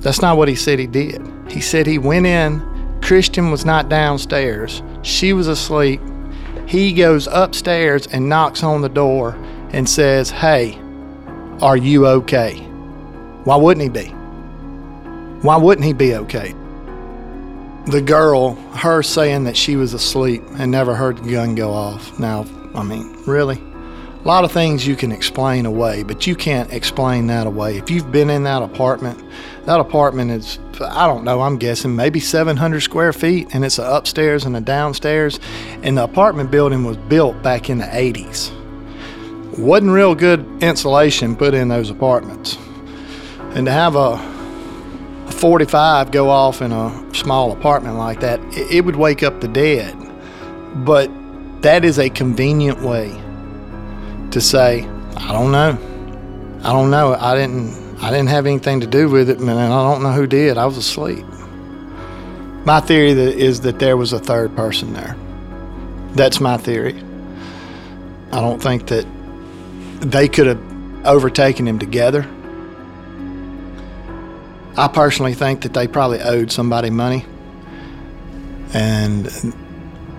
That's 0.00 0.22
not 0.22 0.36
what 0.36 0.48
he 0.48 0.54
said 0.54 0.78
he 0.78 0.86
did. 0.86 1.22
He 1.48 1.60
said 1.60 1.86
he 1.86 1.98
went 1.98 2.26
in, 2.26 3.00
Christian 3.02 3.50
was 3.50 3.64
not 3.64 3.88
downstairs, 3.88 4.82
she 5.02 5.32
was 5.32 5.48
asleep. 5.48 6.00
He 6.66 6.92
goes 6.92 7.26
upstairs 7.30 8.06
and 8.06 8.28
knocks 8.28 8.62
on 8.62 8.80
the 8.80 8.88
door 8.88 9.32
and 9.70 9.88
says, 9.88 10.30
Hey, 10.30 10.78
are 11.60 11.76
you 11.76 12.06
okay? 12.06 12.56
Why 13.44 13.56
wouldn't 13.56 13.82
he 13.82 13.88
be? 13.88 14.14
Why 15.42 15.56
wouldn't 15.56 15.84
he 15.84 15.92
be 15.92 16.14
okay? 16.14 16.54
The 17.86 18.00
girl, 18.00 18.54
her 18.76 19.02
saying 19.02 19.44
that 19.44 19.56
she 19.56 19.74
was 19.74 19.92
asleep 19.92 20.42
and 20.56 20.70
never 20.70 20.94
heard 20.94 21.18
the 21.18 21.32
gun 21.32 21.56
go 21.56 21.72
off. 21.72 22.16
Now, 22.18 22.46
I 22.76 22.84
mean, 22.84 23.12
really? 23.26 23.60
A 24.24 24.28
lot 24.28 24.44
of 24.44 24.52
things 24.52 24.86
you 24.86 24.94
can 24.94 25.10
explain 25.10 25.66
away, 25.66 26.04
but 26.04 26.28
you 26.28 26.36
can't 26.36 26.72
explain 26.72 27.26
that 27.26 27.48
away. 27.48 27.76
If 27.76 27.90
you've 27.90 28.12
been 28.12 28.30
in 28.30 28.44
that 28.44 28.62
apartment, 28.62 29.20
that 29.64 29.80
apartment 29.80 30.30
is, 30.30 30.60
I 30.80 31.08
don't 31.08 31.24
know, 31.24 31.40
I'm 31.40 31.58
guessing 31.58 31.96
maybe 31.96 32.20
700 32.20 32.80
square 32.80 33.12
feet, 33.12 33.52
and 33.52 33.64
it's 33.64 33.80
an 33.80 33.86
upstairs 33.86 34.44
and 34.44 34.56
a 34.56 34.60
downstairs. 34.60 35.40
And 35.82 35.98
the 35.98 36.04
apartment 36.04 36.52
building 36.52 36.84
was 36.84 36.96
built 36.96 37.42
back 37.42 37.68
in 37.68 37.78
the 37.78 37.84
80s. 37.86 38.52
Wasn't 39.58 39.90
real 39.90 40.14
good 40.14 40.46
insulation 40.62 41.34
put 41.34 41.52
in 41.52 41.66
those 41.66 41.90
apartments. 41.90 42.56
And 43.56 43.66
to 43.66 43.72
have 43.72 43.96
a, 43.96 43.98
a 43.98 44.31
45 45.42 46.12
go 46.12 46.30
off 46.30 46.62
in 46.62 46.70
a 46.70 47.10
small 47.12 47.50
apartment 47.50 47.96
like 47.96 48.20
that, 48.20 48.38
it, 48.52 48.84
would 48.84 48.94
wake 48.94 49.24
up 49.24 49.40
the 49.40 49.48
dead. 49.48 49.92
But 50.84 51.10
that 51.62 51.84
is 51.84 51.98
a 51.98 52.08
convenient 52.08 52.80
way 52.80 53.08
to 54.30 54.40
say, 54.40 54.84
I 55.16 55.32
don't 55.32 55.50
know. 55.50 55.76
I 56.62 56.72
don't 56.72 56.92
know. 56.92 57.14
I 57.14 57.34
didn't 57.34 57.74
I 58.00 58.10
didn't 58.10 58.28
have 58.28 58.46
anything 58.46 58.78
to 58.82 58.86
do 58.86 59.08
with 59.08 59.28
it, 59.30 59.40
and 59.40 59.50
I 59.50 59.66
don't 59.66 60.04
know 60.04 60.12
who 60.12 60.28
did. 60.28 60.58
I 60.58 60.64
was 60.64 60.76
asleep. 60.76 61.26
My 62.64 62.78
theory 62.78 63.10
is 63.10 63.62
that 63.62 63.80
there 63.80 63.96
was 63.96 64.12
a 64.12 64.20
third 64.20 64.54
person 64.54 64.92
there. 64.92 65.16
That's 66.12 66.38
my 66.38 66.56
theory. 66.56 67.02
I 68.30 68.40
don't 68.40 68.62
think 68.62 68.86
that 68.86 69.04
they 70.02 70.28
could 70.28 70.46
have 70.46 71.04
overtaken 71.04 71.66
him 71.66 71.80
together. 71.80 72.28
I 74.76 74.88
personally 74.88 75.34
think 75.34 75.62
that 75.62 75.74
they 75.74 75.86
probably 75.86 76.20
owed 76.20 76.50
somebody 76.50 76.88
money 76.88 77.26
and 78.72 79.26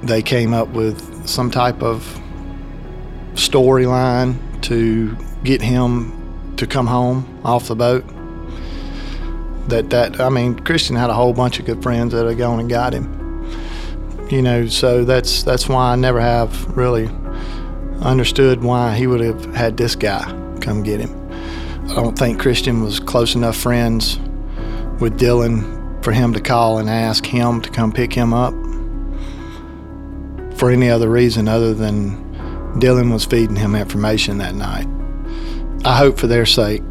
they 0.04 0.22
came 0.22 0.54
up 0.54 0.68
with 0.70 1.28
some 1.28 1.50
type 1.50 1.82
of 1.82 2.04
storyline 3.34 4.62
to 4.63 5.18
get 5.44 5.62
him 5.62 6.54
to 6.58 6.68
come 6.68 6.86
home 6.86 7.42
off 7.44 7.68
the 7.68 7.76
boat. 7.76 8.06
That 9.70 9.89
that 9.89 10.20
I 10.20 10.30
mean, 10.30 10.60
Christian 10.60 10.96
had 10.96 11.10
a 11.10 11.13
whole 11.13 11.34
bunch 11.34 11.60
of 11.60 11.66
good 11.66 11.82
friends 11.82 12.13
that 12.13 12.28
had 12.28 12.38
gone 12.38 12.60
and 12.60 12.70
got 12.70 12.94
him. 12.94 13.20
You 14.30 14.44
know, 14.44 14.68
so 14.68 15.04
that's 15.04 15.42
that's 15.42 15.68
why 15.68 15.94
I 15.94 15.96
never 15.96 16.22
have 16.22 16.78
really 16.78 17.10
understood 18.02 18.62
why 18.62 18.96
he 18.96 19.08
would 19.08 19.22
have 19.22 19.56
had 19.56 19.78
this 19.78 19.96
guy 19.96 20.26
come 20.62 20.84
get 20.84 21.00
him. 21.00 21.20
I 21.89 21.96
don't 21.96 22.18
think 22.18 22.39
Christian 22.39 22.84
was 22.84 23.00
close 23.00 23.36
enough 23.36 23.58
friends 23.58 24.20
with 24.99 25.19
Dylan 25.19 26.03
for 26.03 26.12
him 26.12 26.34
to 26.34 26.41
call 26.41 26.79
and 26.79 26.89
ask 26.89 27.25
him 27.25 27.62
to 27.62 27.69
come 27.69 27.91
pick 27.91 28.13
him 28.13 28.34
up 28.34 28.53
for 30.58 30.69
any 30.69 30.89
other 30.89 31.10
reason 31.10 31.47
other 31.47 31.73
than 31.73 32.21
Dylan 32.79 33.12
was 33.12 33.25
feeding 33.25 33.56
him 33.56 33.75
information 33.75 34.38
that 34.39 34.56
night. 34.56 34.88
I 35.86 35.97
hope 35.97 36.17
for 36.17 36.27
their 36.27 36.45
sake 36.45 36.82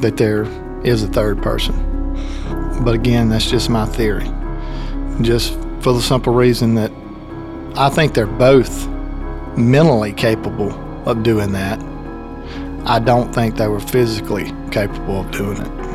that 0.00 0.16
there 0.16 0.44
is 0.84 1.02
a 1.02 1.08
third 1.08 1.42
person. 1.42 1.74
But 2.84 2.94
again, 2.94 3.28
that's 3.28 3.50
just 3.50 3.70
my 3.70 3.86
theory. 3.86 4.30
Just 5.22 5.54
for 5.80 5.92
the 5.92 6.00
simple 6.00 6.32
reason 6.32 6.74
that 6.74 6.92
I 7.76 7.88
think 7.88 8.14
they're 8.14 8.26
both 8.26 8.88
mentally 9.56 10.12
capable 10.12 10.72
of 11.08 11.22
doing 11.22 11.52
that. 11.52 11.80
I 12.84 12.98
don't 12.98 13.34
think 13.34 13.56
they 13.56 13.68
were 13.68 13.80
physically 13.80 14.52
capable 14.70 15.20
of 15.20 15.30
doing 15.30 15.58
it. 15.58 15.85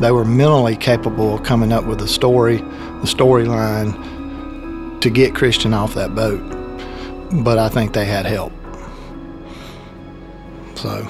They 0.00 0.10
were 0.10 0.24
mentally 0.24 0.76
capable 0.76 1.34
of 1.34 1.42
coming 1.42 1.72
up 1.72 1.84
with 1.84 2.00
a 2.02 2.08
story, 2.08 2.58
the 2.58 3.06
storyline 3.06 5.00
to 5.00 5.10
get 5.10 5.34
Christian 5.34 5.72
off 5.72 5.94
that 5.94 6.14
boat. 6.14 6.40
But 7.42 7.58
I 7.58 7.68
think 7.68 7.92
they 7.92 8.04
had 8.04 8.26
help. 8.26 8.52
So, 10.74 11.08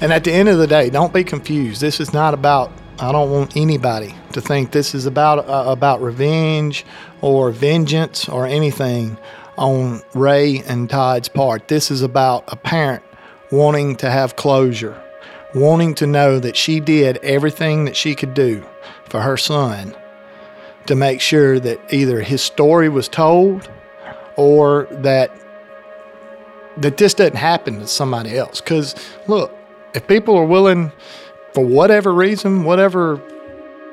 and 0.00 0.12
at 0.12 0.24
the 0.24 0.32
end 0.32 0.48
of 0.48 0.58
the 0.58 0.66
day, 0.66 0.90
don't 0.90 1.12
be 1.12 1.24
confused. 1.24 1.80
This 1.80 2.00
is 2.00 2.12
not 2.12 2.34
about. 2.34 2.70
I 2.98 3.10
don't 3.10 3.30
want 3.30 3.56
anybody 3.56 4.14
to 4.32 4.40
think 4.40 4.70
this 4.70 4.94
is 4.94 5.06
about 5.06 5.48
uh, 5.48 5.70
about 5.70 6.02
revenge 6.02 6.84
or 7.20 7.50
vengeance 7.50 8.28
or 8.28 8.46
anything 8.46 9.16
on 9.56 10.02
Ray 10.14 10.62
and 10.66 10.88
Todd's 10.88 11.28
part. 11.28 11.68
This 11.68 11.90
is 11.90 12.02
about 12.02 12.44
a 12.48 12.56
parent 12.56 13.02
wanting 13.50 13.96
to 13.96 14.10
have 14.10 14.36
closure, 14.36 15.01
wanting 15.54 15.94
to 15.94 16.06
know 16.06 16.38
that 16.38 16.56
she 16.56 16.80
did 16.80 17.18
everything 17.18 17.84
that 17.84 17.96
she 17.96 18.14
could 18.14 18.34
do 18.34 18.64
for 19.04 19.20
her 19.20 19.36
son 19.36 19.94
to 20.86 20.94
make 20.94 21.20
sure 21.20 21.60
that 21.60 21.78
either 21.92 22.20
his 22.20 22.42
story 22.42 22.88
was 22.88 23.08
told 23.08 23.68
or 24.36 24.88
that 24.90 25.30
that 26.78 26.96
this 26.96 27.12
doesn't 27.12 27.36
happen 27.36 27.78
to 27.80 27.86
somebody 27.86 28.36
else. 28.36 28.60
Because 28.60 28.94
look, 29.28 29.54
if 29.94 30.06
people 30.06 30.36
are 30.36 30.46
willing, 30.46 30.90
for 31.52 31.64
whatever 31.64 32.14
reason, 32.14 32.64
whatever 32.64 33.20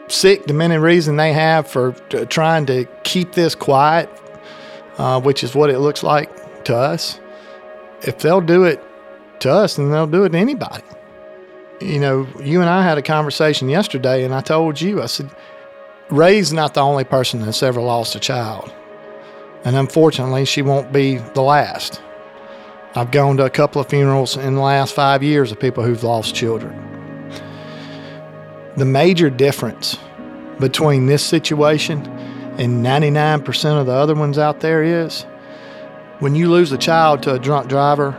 sick, 0.07 0.45
demented 0.45 0.81
reason 0.81 1.17
they 1.17 1.33
have 1.33 1.67
for 1.67 1.91
t- 2.09 2.25
trying 2.25 2.65
to 2.67 2.85
keep 3.03 3.33
this 3.33 3.53
quiet, 3.53 4.09
uh, 4.97 5.19
which 5.19 5.43
is 5.43 5.53
what 5.55 5.69
it 5.69 5.79
looks 5.79 6.03
like 6.03 6.63
to 6.63 6.75
us, 6.75 7.19
if 8.01 8.19
they'll 8.19 8.41
do 8.41 8.63
it 8.63 8.81
to 9.41 9.51
us, 9.51 9.75
then 9.75 9.91
they'll 9.91 10.07
do 10.07 10.23
it 10.23 10.29
to 10.29 10.37
anybody. 10.37 10.83
You 11.81 11.99
know, 11.99 12.27
you 12.41 12.59
and 12.61 12.69
I 12.69 12.83
had 12.83 12.97
a 12.97 13.01
conversation 13.01 13.69
yesterday, 13.69 14.25
and 14.25 14.33
I 14.33 14.41
told 14.41 14.81
you, 14.81 15.01
I 15.01 15.05
said, 15.05 15.29
Ray's 16.09 16.51
not 16.51 16.73
the 16.73 16.81
only 16.81 17.03
person 17.03 17.41
that's 17.41 17.63
ever 17.63 17.79
lost 17.79 18.15
a 18.15 18.19
child. 18.19 18.73
And 19.63 19.75
unfortunately, 19.75 20.45
she 20.45 20.61
won't 20.61 20.91
be 20.91 21.17
the 21.17 21.41
last. 21.41 22.01
I've 22.95 23.11
gone 23.11 23.37
to 23.37 23.45
a 23.45 23.49
couple 23.49 23.79
of 23.79 23.87
funerals 23.87 24.35
in 24.35 24.55
the 24.55 24.61
last 24.61 24.93
five 24.93 25.21
years 25.21 25.51
of 25.51 25.59
people 25.59 25.83
who've 25.83 26.03
lost 26.03 26.33
children. 26.33 26.75
The 28.75 28.85
major 28.85 29.29
difference 29.29 29.97
between 30.59 31.05
this 31.05 31.23
situation 31.23 32.05
and 32.57 32.83
99% 32.85 33.79
of 33.79 33.85
the 33.85 33.93
other 33.93 34.15
ones 34.15 34.37
out 34.37 34.59
there 34.59 34.83
is 34.83 35.23
when 36.19 36.35
you 36.35 36.49
lose 36.49 36.71
a 36.71 36.77
child 36.77 37.23
to 37.23 37.35
a 37.35 37.39
drunk 37.39 37.69
driver 37.69 38.15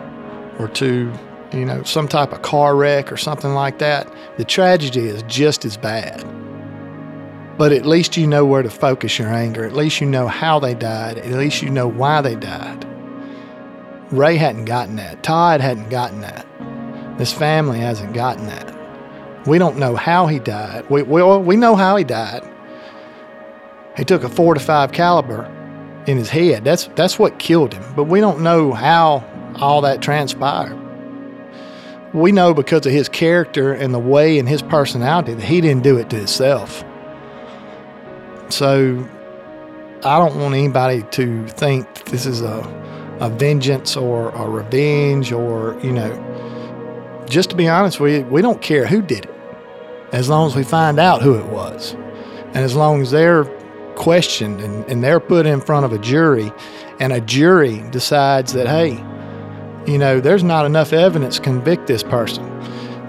or 0.59 0.69
to 0.69 1.13
you 1.53 1.65
know 1.65 1.83
some 1.83 2.09
type 2.09 2.33
of 2.33 2.43
car 2.43 2.77
wreck 2.77 3.11
or 3.13 3.17
something 3.17 3.55
like 3.55 3.79
that 3.79 4.13
the 4.37 4.45
tragedy 4.45 5.07
is 5.07 5.23
just 5.25 5.65
as 5.65 5.77
bad 5.77 6.25
but 7.59 7.73
at 7.73 7.85
least 7.85 8.17
you 8.17 8.27
know 8.27 8.45
where 8.45 8.63
to 8.63 8.71
focus 8.71 9.19
your 9.19 9.29
anger 9.29 9.65
at 9.65 9.75
least 9.75 10.01
you 10.01 10.07
know 10.07 10.29
how 10.29 10.59
they 10.59 10.75
died 10.75 11.19
at 11.19 11.33
least 11.33 11.63
you 11.63 11.71
know 11.71 11.89
why 11.89 12.21
they 12.21 12.37
died 12.37 12.87
Ray 14.11 14.37
hadn't 14.37 14.65
gotten 14.65 14.97
that. 14.97 15.23
Todd 15.23 15.61
hadn't 15.61 15.89
gotten 15.89 16.21
that. 16.23 16.47
This 17.17 17.33
family 17.33 17.79
hasn't 17.79 18.13
gotten 18.13 18.47
that. 18.47 19.47
We 19.47 19.59
don't 19.59 19.77
know 19.77 19.95
how 19.95 20.27
he 20.27 20.39
died. 20.41 20.89
We, 20.91 21.03
we, 21.03 21.23
we 21.23 21.57
know 21.57 21.77
how 21.77 21.97
he 21.97 22.03
died. 22.03 22.43
He 23.97 24.05
took 24.05 24.25
a 24.25 24.29
four 24.29 24.55
to 24.55 24.61
five 24.61 24.93
caliber 24.93 25.45
in 26.07 26.17
his 26.17 26.29
head. 26.29 26.65
That's, 26.65 26.87
that's 26.97 27.19
what 27.19 27.39
killed 27.39 27.73
him. 27.73 27.85
But 27.95 28.05
we 28.05 28.21
don't 28.21 28.41
know 28.41 28.73
how 28.73 29.25
all 29.57 29.81
that 29.83 30.03
transpired. 30.03 30.77
We 32.13 32.33
know 32.33 32.55
because 32.55 32.87
of 32.87 32.93
his 32.93 33.09
character 33.09 33.73
and 33.73 33.95
the 33.95 33.99
way 33.99 34.39
and 34.39 34.49
his 34.49 34.63
personality 34.63 35.35
that 35.35 35.45
he 35.45 35.61
didn't 35.61 35.85
do 35.85 35.97
it 35.97 36.11
to 36.11 36.17
himself. 36.17 36.85
So 38.49 39.09
I 40.05 40.19
don't 40.19 40.37
want 40.37 40.55
anybody 40.55 41.03
to 41.03 41.47
think 41.49 42.05
this 42.07 42.27
is 42.27 42.43
a 42.43 42.81
a 43.21 43.29
vengeance 43.29 43.97
or 43.97 44.31
a 44.31 44.49
revenge 44.49 45.31
or, 45.31 45.79
you 45.83 45.93
know, 45.93 47.27
just 47.29 47.51
to 47.51 47.57
be 47.57 47.69
honest 47.69 48.01
you, 48.01 48.23
we 48.31 48.43
don't 48.43 48.63
care 48.63 48.87
who 48.87 49.03
did 49.03 49.27
it 49.27 49.35
as 50.13 50.29
long 50.29 50.47
as 50.49 50.57
we 50.57 50.65
find 50.65 50.99
out 50.99 51.23
who 51.23 51.35
it 51.35 51.47
was. 51.47 51.93
And 52.55 52.59
as 52.59 52.75
long 52.75 53.03
as 53.03 53.11
they're 53.11 53.45
questioned 53.95 54.61
and, 54.61 54.85
and 54.87 55.05
they're 55.05 55.21
put 55.21 55.47
in 55.47 55.61
front 55.61 55.85
of 55.85 55.93
a 55.93 55.99
jury 55.99 56.51
and 56.99 57.13
a 57.13 57.21
jury 57.21 57.85
decides 57.91 58.55
that, 58.55 58.67
hey, 58.67 58.97
you 59.87 59.99
know, 59.99 60.21
there's 60.21 60.45
not 60.45 60.67
enough 60.67 60.93
evidence 60.93 61.37
to 61.37 61.43
convict 61.43 61.87
this 61.87 62.03
person. 62.03 62.47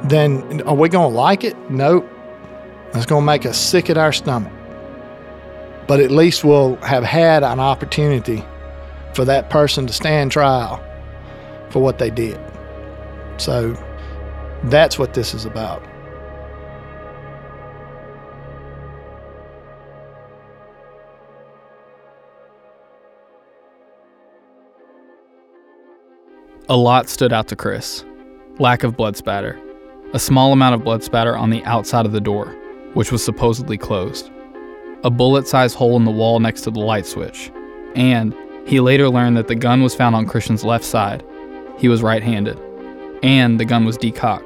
then 0.03 0.61
are 0.63 0.73
we 0.73 0.89
going 0.89 1.11
to 1.11 1.15
like 1.15 1.43
it? 1.43 1.55
Nope. 1.69 2.09
It's 2.93 3.05
going 3.05 3.21
to 3.21 3.25
make 3.25 3.45
us 3.45 3.57
sick 3.57 3.89
at 3.89 3.97
our 3.97 4.11
stomach. 4.11 4.51
But 5.87 5.99
at 5.99 6.11
least 6.11 6.43
we'll 6.43 6.75
have 6.77 7.03
had 7.03 7.43
an 7.43 7.59
opportunity 7.59 8.43
for 9.13 9.25
that 9.25 9.49
person 9.49 9.87
to 9.87 9.93
stand 9.93 10.31
trial 10.31 10.83
for 11.69 11.81
what 11.81 11.99
they 11.99 12.09
did. 12.09 12.39
So 13.37 13.75
that's 14.65 14.97
what 14.97 15.13
this 15.13 15.33
is 15.33 15.45
about. 15.45 15.83
A 26.71 26.77
lot 26.77 27.09
stood 27.09 27.33
out 27.33 27.49
to 27.49 27.55
Chris 27.57 28.05
lack 28.57 28.83
of 28.83 28.95
blood 28.95 29.17
spatter, 29.17 29.59
a 30.13 30.19
small 30.19 30.53
amount 30.53 30.73
of 30.73 30.85
blood 30.85 31.03
spatter 31.03 31.35
on 31.35 31.49
the 31.49 31.61
outside 31.65 32.05
of 32.05 32.13
the 32.13 32.21
door, 32.21 32.55
which 32.93 33.11
was 33.11 33.21
supposedly 33.21 33.77
closed, 33.77 34.31
a 35.03 35.09
bullet 35.09 35.49
sized 35.49 35.75
hole 35.75 35.97
in 35.97 36.05
the 36.05 36.11
wall 36.11 36.39
next 36.39 36.61
to 36.61 36.71
the 36.71 36.79
light 36.79 37.05
switch, 37.05 37.51
and 37.95 38.33
he 38.65 38.79
later 38.79 39.09
learned 39.09 39.35
that 39.35 39.49
the 39.49 39.55
gun 39.55 39.83
was 39.83 39.93
found 39.93 40.15
on 40.15 40.25
Christian's 40.25 40.63
left 40.63 40.85
side. 40.85 41.25
He 41.77 41.89
was 41.89 42.01
right 42.01 42.23
handed, 42.23 42.57
and 43.21 43.59
the 43.59 43.65
gun 43.65 43.83
was 43.83 43.97
decocked, 43.97 44.45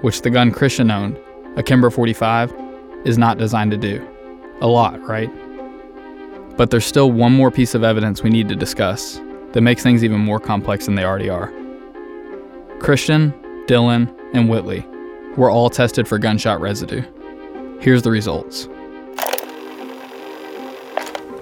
which 0.00 0.22
the 0.22 0.30
gun 0.30 0.52
Christian 0.52 0.90
owned, 0.90 1.18
a 1.56 1.62
Kimber 1.62 1.90
45, 1.90 2.54
is 3.04 3.18
not 3.18 3.36
designed 3.36 3.72
to 3.72 3.76
do. 3.76 4.02
A 4.62 4.66
lot, 4.66 4.98
right? 5.06 5.28
But 6.56 6.70
there's 6.70 6.86
still 6.86 7.12
one 7.12 7.34
more 7.34 7.50
piece 7.50 7.74
of 7.74 7.84
evidence 7.84 8.22
we 8.22 8.30
need 8.30 8.48
to 8.48 8.56
discuss 8.56 9.20
that 9.52 9.60
makes 9.60 9.82
things 9.82 10.04
even 10.04 10.20
more 10.20 10.40
complex 10.40 10.86
than 10.86 10.94
they 10.94 11.04
already 11.04 11.28
are. 11.28 11.52
Christian, 12.80 13.32
Dylan, 13.66 14.14
and 14.32 14.48
Whitley 14.48 14.86
were 15.36 15.50
all 15.50 15.70
tested 15.70 16.08
for 16.08 16.18
gunshot 16.18 16.60
residue. 16.60 17.02
Here's 17.80 18.02
the 18.02 18.10
results. 18.10 18.68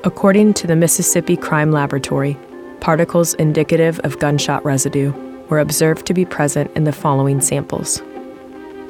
According 0.04 0.54
to 0.54 0.66
the 0.66 0.76
Mississippi 0.76 1.36
Crime 1.36 1.72
Laboratory, 1.72 2.36
particles 2.80 3.34
indicative 3.34 3.98
of 4.00 4.18
gunshot 4.18 4.64
residue 4.64 5.12
were 5.48 5.58
observed 5.58 6.06
to 6.06 6.14
be 6.14 6.24
present 6.24 6.70
in 6.76 6.84
the 6.84 6.92
following 6.92 7.40
samples 7.40 8.02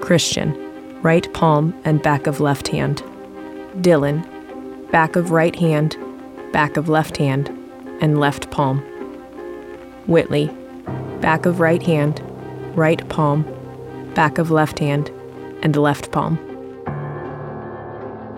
Christian, 0.01 0.55
right 1.03 1.33
palm 1.33 1.75
and 1.85 2.03
back 2.03 2.27
of 2.27 2.41
left 2.41 2.69
hand. 2.69 3.03
Dylan, 3.79 4.23
back 4.91 5.17
of 5.17 5.31
right 5.31 5.57
hand, 5.57 5.97
back 6.53 6.77
of 6.77 6.89
left 6.89 7.17
hand, 7.17 7.49
and 8.01 8.19
left 8.19 8.51
palm. 8.51 8.85
Whitley, 10.09 10.47
back 11.21 11.45
of 11.45 11.61
right 11.61 11.83
hand, 11.83 12.23
right 12.75 13.07
palm, 13.11 13.45
back 14.15 14.39
of 14.39 14.51
left 14.51 14.79
hand, 14.79 15.11
and 15.63 15.77
left 15.77 16.11
palm. 16.13 16.39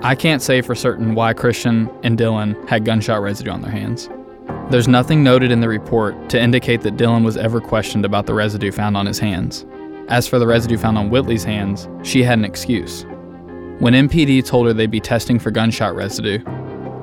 I 0.02 0.16
can't 0.16 0.42
say 0.42 0.62
for 0.62 0.74
certain 0.74 1.14
why 1.14 1.32
Christian 1.32 1.88
and 2.02 2.18
Dylan 2.18 2.68
had 2.68 2.84
gunshot 2.84 3.22
residue 3.22 3.52
on 3.52 3.62
their 3.62 3.70
hands. 3.70 4.08
There's 4.70 4.88
nothing 4.88 5.22
noted 5.22 5.52
in 5.52 5.60
the 5.60 5.68
report 5.68 6.28
to 6.30 6.42
indicate 6.42 6.80
that 6.80 6.96
Dylan 6.96 7.24
was 7.24 7.36
ever 7.36 7.60
questioned 7.60 8.04
about 8.04 8.26
the 8.26 8.34
residue 8.34 8.72
found 8.72 8.96
on 8.96 9.06
his 9.06 9.20
hands. 9.20 9.64
As 10.08 10.26
for 10.26 10.40
the 10.40 10.46
residue 10.48 10.76
found 10.76 10.98
on 10.98 11.08
Whitley's 11.08 11.44
hands, 11.44 11.88
she 12.02 12.24
had 12.24 12.38
an 12.38 12.44
excuse. 12.44 13.04
When 13.78 13.94
MPD 13.94 14.44
told 14.44 14.66
her 14.66 14.72
they'd 14.72 14.90
be 14.90 15.00
testing 15.00 15.38
for 15.38 15.52
gunshot 15.52 15.94
residue, 15.94 16.38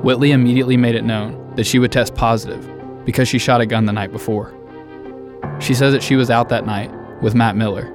Whitley 0.02 0.32
immediately 0.32 0.76
made 0.76 0.96
it 0.96 1.06
known 1.06 1.56
that 1.56 1.66
she 1.66 1.80
would 1.80 1.94
test 1.94 2.16
positive 2.16 2.70
because 3.06 3.30
she 3.30 3.40
shot 3.40 3.62
a 3.62 3.66
gun 3.66 3.86
the 3.86 3.94
night 3.94 4.12
before. 4.12 4.57
She 5.60 5.74
says 5.74 5.94
that 5.94 6.04
she 6.04 6.16
was 6.16 6.30
out 6.30 6.50
that 6.50 6.66
night 6.66 6.92
with 7.22 7.36
Matt 7.36 7.56
Miller, 7.56 7.92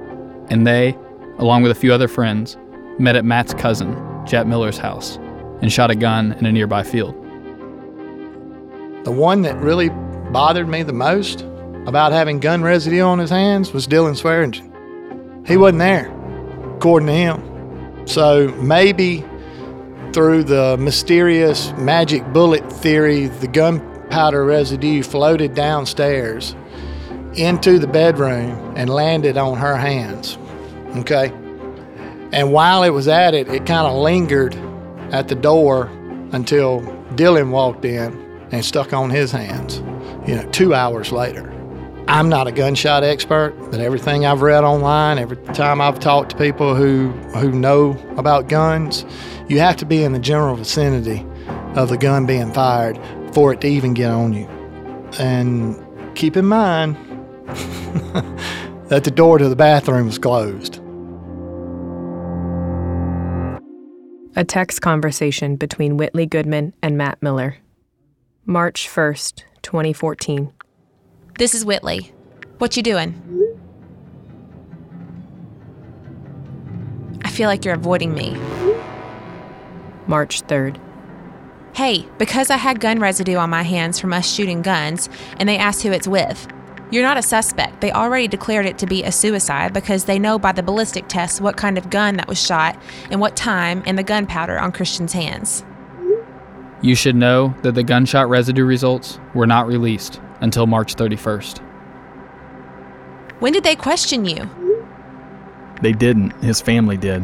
and 0.49 0.67
they, 0.67 0.97
along 1.37 1.63
with 1.63 1.71
a 1.71 1.75
few 1.75 1.93
other 1.93 2.07
friends, 2.07 2.57
met 2.99 3.15
at 3.15 3.25
Matt's 3.25 3.53
cousin, 3.53 3.95
Jet 4.25 4.47
Miller's 4.47 4.77
house, 4.77 5.17
and 5.61 5.71
shot 5.71 5.91
a 5.91 5.95
gun 5.95 6.33
in 6.33 6.45
a 6.45 6.51
nearby 6.51 6.83
field. 6.83 7.15
The 9.05 9.11
one 9.11 9.41
that 9.43 9.55
really 9.57 9.89
bothered 9.89 10.67
me 10.67 10.83
the 10.83 10.93
most 10.93 11.41
about 11.85 12.11
having 12.11 12.39
gun 12.39 12.63
residue 12.63 13.01
on 13.01 13.19
his 13.19 13.29
hands 13.29 13.73
was 13.73 13.87
Dylan 13.87 14.15
Swearingen. 14.15 15.43
He 15.45 15.57
wasn't 15.57 15.79
there, 15.79 16.07
according 16.75 17.07
to 17.07 17.13
him. 17.13 18.07
So 18.07 18.49
maybe 18.61 19.25
through 20.13 20.43
the 20.43 20.77
mysterious 20.77 21.71
magic 21.73 22.25
bullet 22.31 22.71
theory, 22.71 23.27
the 23.27 23.47
gunpowder 23.47 24.45
residue 24.45 25.03
floated 25.03 25.53
downstairs 25.53 26.55
into 27.35 27.79
the 27.79 27.87
bedroom 27.87 28.73
and 28.75 28.89
landed 28.89 29.37
on 29.37 29.57
her 29.57 29.75
hands. 29.75 30.37
Okay? 30.97 31.31
And 32.31 32.51
while 32.51 32.83
it 32.83 32.89
was 32.89 33.07
at 33.07 33.33
it, 33.33 33.47
it 33.47 33.65
kind 33.65 33.87
of 33.87 33.93
lingered 33.93 34.55
at 35.11 35.27
the 35.27 35.35
door 35.35 35.85
until 36.31 36.81
Dylan 37.15 37.51
walked 37.51 37.85
in 37.85 38.19
and 38.51 38.65
stuck 38.65 38.93
on 38.93 39.09
his 39.09 39.31
hands, 39.31 39.77
you 40.27 40.35
know, 40.35 40.47
two 40.51 40.73
hours 40.73 41.11
later. 41.11 41.49
I'm 42.07 42.27
not 42.27 42.47
a 42.47 42.51
gunshot 42.51 43.03
expert, 43.03 43.55
but 43.71 43.79
everything 43.79 44.25
I've 44.25 44.41
read 44.41 44.63
online, 44.63 45.17
every 45.19 45.37
time 45.53 45.79
I've 45.79 45.99
talked 45.99 46.31
to 46.31 46.37
people 46.37 46.75
who, 46.75 47.09
who 47.37 47.51
know 47.51 47.91
about 48.17 48.49
guns, 48.49 49.05
you 49.47 49.59
have 49.59 49.77
to 49.77 49.85
be 49.85 50.03
in 50.03 50.11
the 50.11 50.19
general 50.19 50.55
vicinity 50.55 51.25
of 51.75 51.89
the 51.89 51.97
gun 51.97 52.25
being 52.25 52.51
fired 52.51 52.99
for 53.33 53.53
it 53.53 53.61
to 53.61 53.67
even 53.67 53.93
get 53.93 54.11
on 54.11 54.33
you. 54.33 54.47
And 55.19 55.81
keep 56.15 56.35
in 56.35 56.45
mind, 56.45 56.97
that 58.89 59.03
the 59.03 59.11
door 59.11 59.37
to 59.37 59.47
the 59.49 59.55
bathroom 59.55 60.07
was 60.07 60.17
closed. 60.17 60.79
A 64.35 64.43
text 64.43 64.81
conversation 64.81 65.55
between 65.57 65.97
Whitley 65.97 66.25
Goodman 66.25 66.73
and 66.81 66.97
Matt 66.97 67.21
Miller. 67.21 67.57
March 68.45 68.89
1st, 68.89 69.43
2014. 69.61 70.51
This 71.37 71.53
is 71.53 71.63
Whitley. 71.63 72.11
What 72.57 72.75
you 72.75 72.83
doing? 72.83 73.13
I 77.23 77.29
feel 77.29 77.47
like 77.47 77.63
you're 77.63 77.75
avoiding 77.75 78.13
me. 78.13 78.31
March 80.07 80.41
3rd. 80.43 80.79
Hey, 81.75 82.07
because 82.17 82.49
I 82.49 82.57
had 82.57 82.79
gun 82.79 82.99
residue 82.99 83.35
on 83.37 83.49
my 83.49 83.63
hands 83.63 83.99
from 83.99 84.13
us 84.13 84.31
shooting 84.31 84.61
guns, 84.61 85.09
and 85.37 85.47
they 85.47 85.57
asked 85.57 85.83
who 85.83 85.91
it's 85.91 86.07
with. 86.07 86.47
You're 86.93 87.01
not 87.01 87.17
a 87.17 87.23
suspect. 87.23 87.81
They 87.81 87.91
already 87.91 88.27
declared 88.27 88.67
it 88.67 88.77
to 88.77 88.85
be 88.85 89.01
a 89.01 89.11
suicide 89.11 89.73
because 89.73 90.05
they 90.05 90.19
know 90.19 90.37
by 90.37 90.51
the 90.51 90.61
ballistic 90.61 91.07
tests 91.07 91.41
what 91.41 91.57
kind 91.57 91.75
of 91.75 91.89
gun 91.89 92.17
that 92.17 92.27
was 92.27 92.39
shot 92.39 92.79
and 93.09 93.19
what 93.19 93.35
time 93.35 93.81
and 93.87 93.97
the 93.97 94.03
gunpowder 94.03 94.59
on 94.59 94.71
Christian's 94.71 95.11
hands. 95.11 95.65
You 96.83 96.93
should 96.93 97.15
know 97.15 97.55
that 97.63 97.71
the 97.71 97.81
gunshot 97.81 98.29
residue 98.29 98.63
results 98.63 99.19
were 99.33 99.47
not 99.47 99.65
released 99.65 100.21
until 100.41 100.67
March 100.67 100.93
31st. 100.93 101.63
When 103.39 103.53
did 103.53 103.63
they 103.63 103.75
question 103.75 104.25
you? 104.25 104.47
They 105.81 105.93
didn't. 105.93 106.29
His 106.43 106.61
family 106.61 106.97
did. 106.97 107.21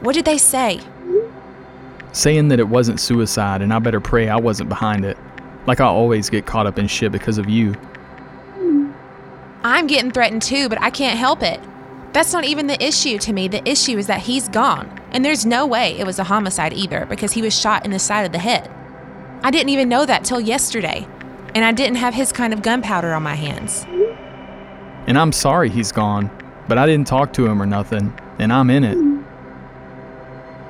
What 0.00 0.14
did 0.14 0.26
they 0.26 0.38
say? 0.38 0.80
Saying 2.12 2.46
that 2.50 2.60
it 2.60 2.68
wasn't 2.68 3.00
suicide 3.00 3.62
and 3.62 3.74
I 3.74 3.80
better 3.80 4.00
pray 4.00 4.28
I 4.28 4.36
wasn't 4.36 4.68
behind 4.68 5.04
it. 5.04 5.18
Like 5.66 5.80
I 5.80 5.86
always 5.86 6.30
get 6.30 6.46
caught 6.46 6.68
up 6.68 6.78
in 6.78 6.86
shit 6.86 7.10
because 7.10 7.38
of 7.38 7.50
you. 7.50 7.74
I'm 9.62 9.86
getting 9.86 10.10
threatened 10.10 10.42
too, 10.42 10.68
but 10.68 10.80
I 10.80 10.90
can't 10.90 11.18
help 11.18 11.42
it. 11.42 11.60
That's 12.12 12.32
not 12.32 12.44
even 12.44 12.68
the 12.68 12.82
issue 12.82 13.18
to 13.18 13.32
me. 13.32 13.48
The 13.48 13.66
issue 13.68 13.98
is 13.98 14.06
that 14.06 14.20
he's 14.20 14.48
gone. 14.48 15.00
And 15.10 15.24
there's 15.24 15.44
no 15.44 15.66
way 15.66 15.98
it 15.98 16.06
was 16.06 16.18
a 16.18 16.24
homicide 16.24 16.72
either 16.72 17.06
because 17.06 17.32
he 17.32 17.42
was 17.42 17.58
shot 17.58 17.84
in 17.84 17.90
the 17.90 17.98
side 17.98 18.24
of 18.24 18.32
the 18.32 18.38
head. 18.38 18.70
I 19.42 19.50
didn't 19.50 19.70
even 19.70 19.88
know 19.88 20.06
that 20.06 20.24
till 20.24 20.40
yesterday. 20.40 21.06
And 21.54 21.64
I 21.64 21.72
didn't 21.72 21.96
have 21.96 22.14
his 22.14 22.32
kind 22.32 22.52
of 22.52 22.62
gunpowder 22.62 23.12
on 23.12 23.22
my 23.22 23.34
hands. 23.34 23.84
And 25.06 25.18
I'm 25.18 25.32
sorry 25.32 25.70
he's 25.70 25.92
gone, 25.92 26.30
but 26.68 26.76
I 26.76 26.86
didn't 26.86 27.06
talk 27.06 27.32
to 27.34 27.46
him 27.46 27.62
or 27.62 27.66
nothing, 27.66 28.12
and 28.38 28.52
I'm 28.52 28.68
in 28.68 28.84
it. 28.84 28.98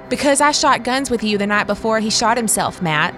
Because 0.08 0.40
I 0.40 0.52
shot 0.52 0.84
guns 0.84 1.10
with 1.10 1.24
you 1.24 1.36
the 1.36 1.46
night 1.46 1.66
before 1.66 1.98
he 1.98 2.08
shot 2.08 2.36
himself, 2.36 2.80
Matt. 2.80 3.14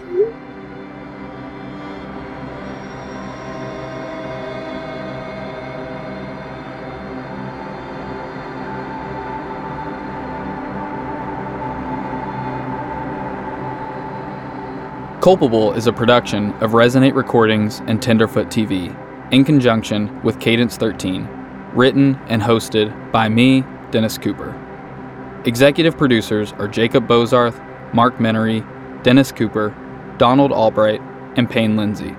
Culpable 15.21 15.75
is 15.75 15.87
a 15.87 15.93
production 15.93 16.53
of 16.63 16.71
Resonate 16.71 17.15
Recordings 17.15 17.81
and 17.81 18.01
Tenderfoot 18.01 18.47
TV 18.47 18.89
in 19.31 19.45
conjunction 19.45 20.23
with 20.23 20.41
Cadence 20.41 20.79
13, 20.79 21.29
written 21.75 22.19
and 22.29 22.41
hosted 22.41 23.13
by 23.13 23.29
me, 23.29 23.63
Dennis 23.91 24.17
Cooper. 24.17 24.57
Executive 25.45 25.99
producers 25.99 26.55
are 26.55 26.67
Jacob 26.67 27.07
Bozarth, 27.07 27.63
Mark 27.93 28.17
Menery, 28.17 28.65
Dennis 29.03 29.31
Cooper, 29.31 29.77
Donald 30.17 30.53
Albright, 30.53 31.03
and 31.37 31.51
Payne 31.51 31.77
Lindsay. 31.77 32.17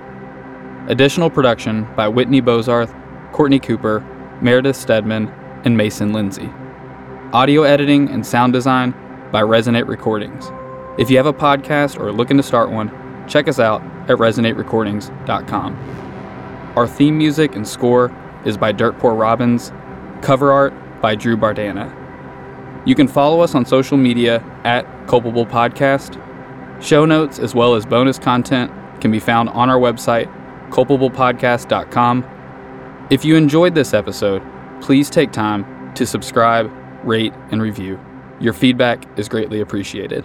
Additional 0.86 1.28
production 1.28 1.92
by 1.96 2.06
Whitney 2.06 2.40
Bozarth, 2.40 2.94
Courtney 3.32 3.58
Cooper, 3.58 3.98
Meredith 4.40 4.76
Stedman, 4.76 5.26
and 5.64 5.76
Mason 5.76 6.12
Lindsay. 6.12 6.48
Audio 7.32 7.64
editing 7.64 8.10
and 8.10 8.24
sound 8.24 8.52
design 8.52 8.92
by 9.32 9.42
Resonate 9.42 9.88
Recordings. 9.88 10.52
If 10.98 11.10
you 11.10 11.16
have 11.16 11.26
a 11.26 11.32
podcast 11.32 11.98
or 11.98 12.08
are 12.08 12.12
looking 12.12 12.36
to 12.36 12.42
start 12.42 12.70
one, 12.70 12.90
check 13.26 13.48
us 13.48 13.58
out 13.58 13.82
at 14.10 14.18
resonaterecordings.com. 14.18 16.72
Our 16.76 16.86
theme 16.86 17.16
music 17.16 17.56
and 17.56 17.66
score 17.66 18.14
is 18.44 18.58
by 18.58 18.72
Dirt 18.72 18.98
Poor 18.98 19.14
Robins, 19.14 19.72
cover 20.20 20.52
art 20.52 20.74
by 21.00 21.14
Drew 21.14 21.36
Bardana. 21.36 21.98
You 22.86 22.94
can 22.94 23.08
follow 23.08 23.40
us 23.40 23.54
on 23.54 23.64
social 23.64 23.96
media 23.96 24.44
at 24.64 24.84
Culpable 25.06 25.46
Podcast. 25.46 26.20
Show 26.82 27.06
notes 27.06 27.38
as 27.38 27.54
well 27.54 27.74
as 27.74 27.86
bonus 27.86 28.18
content 28.18 28.70
can 29.00 29.10
be 29.10 29.20
found 29.20 29.48
on 29.50 29.70
our 29.70 29.78
website, 29.78 30.26
culpablepodcast.com. 30.70 33.06
If 33.10 33.24
you 33.24 33.36
enjoyed 33.36 33.74
this 33.74 33.94
episode, 33.94 34.42
please 34.80 35.08
take 35.08 35.32
time 35.32 35.94
to 35.94 36.04
subscribe, 36.04 36.70
rate, 37.04 37.32
and 37.50 37.62
review. 37.62 37.98
Your 38.40 38.52
feedback 38.52 39.06
is 39.18 39.28
greatly 39.28 39.60
appreciated. 39.60 40.24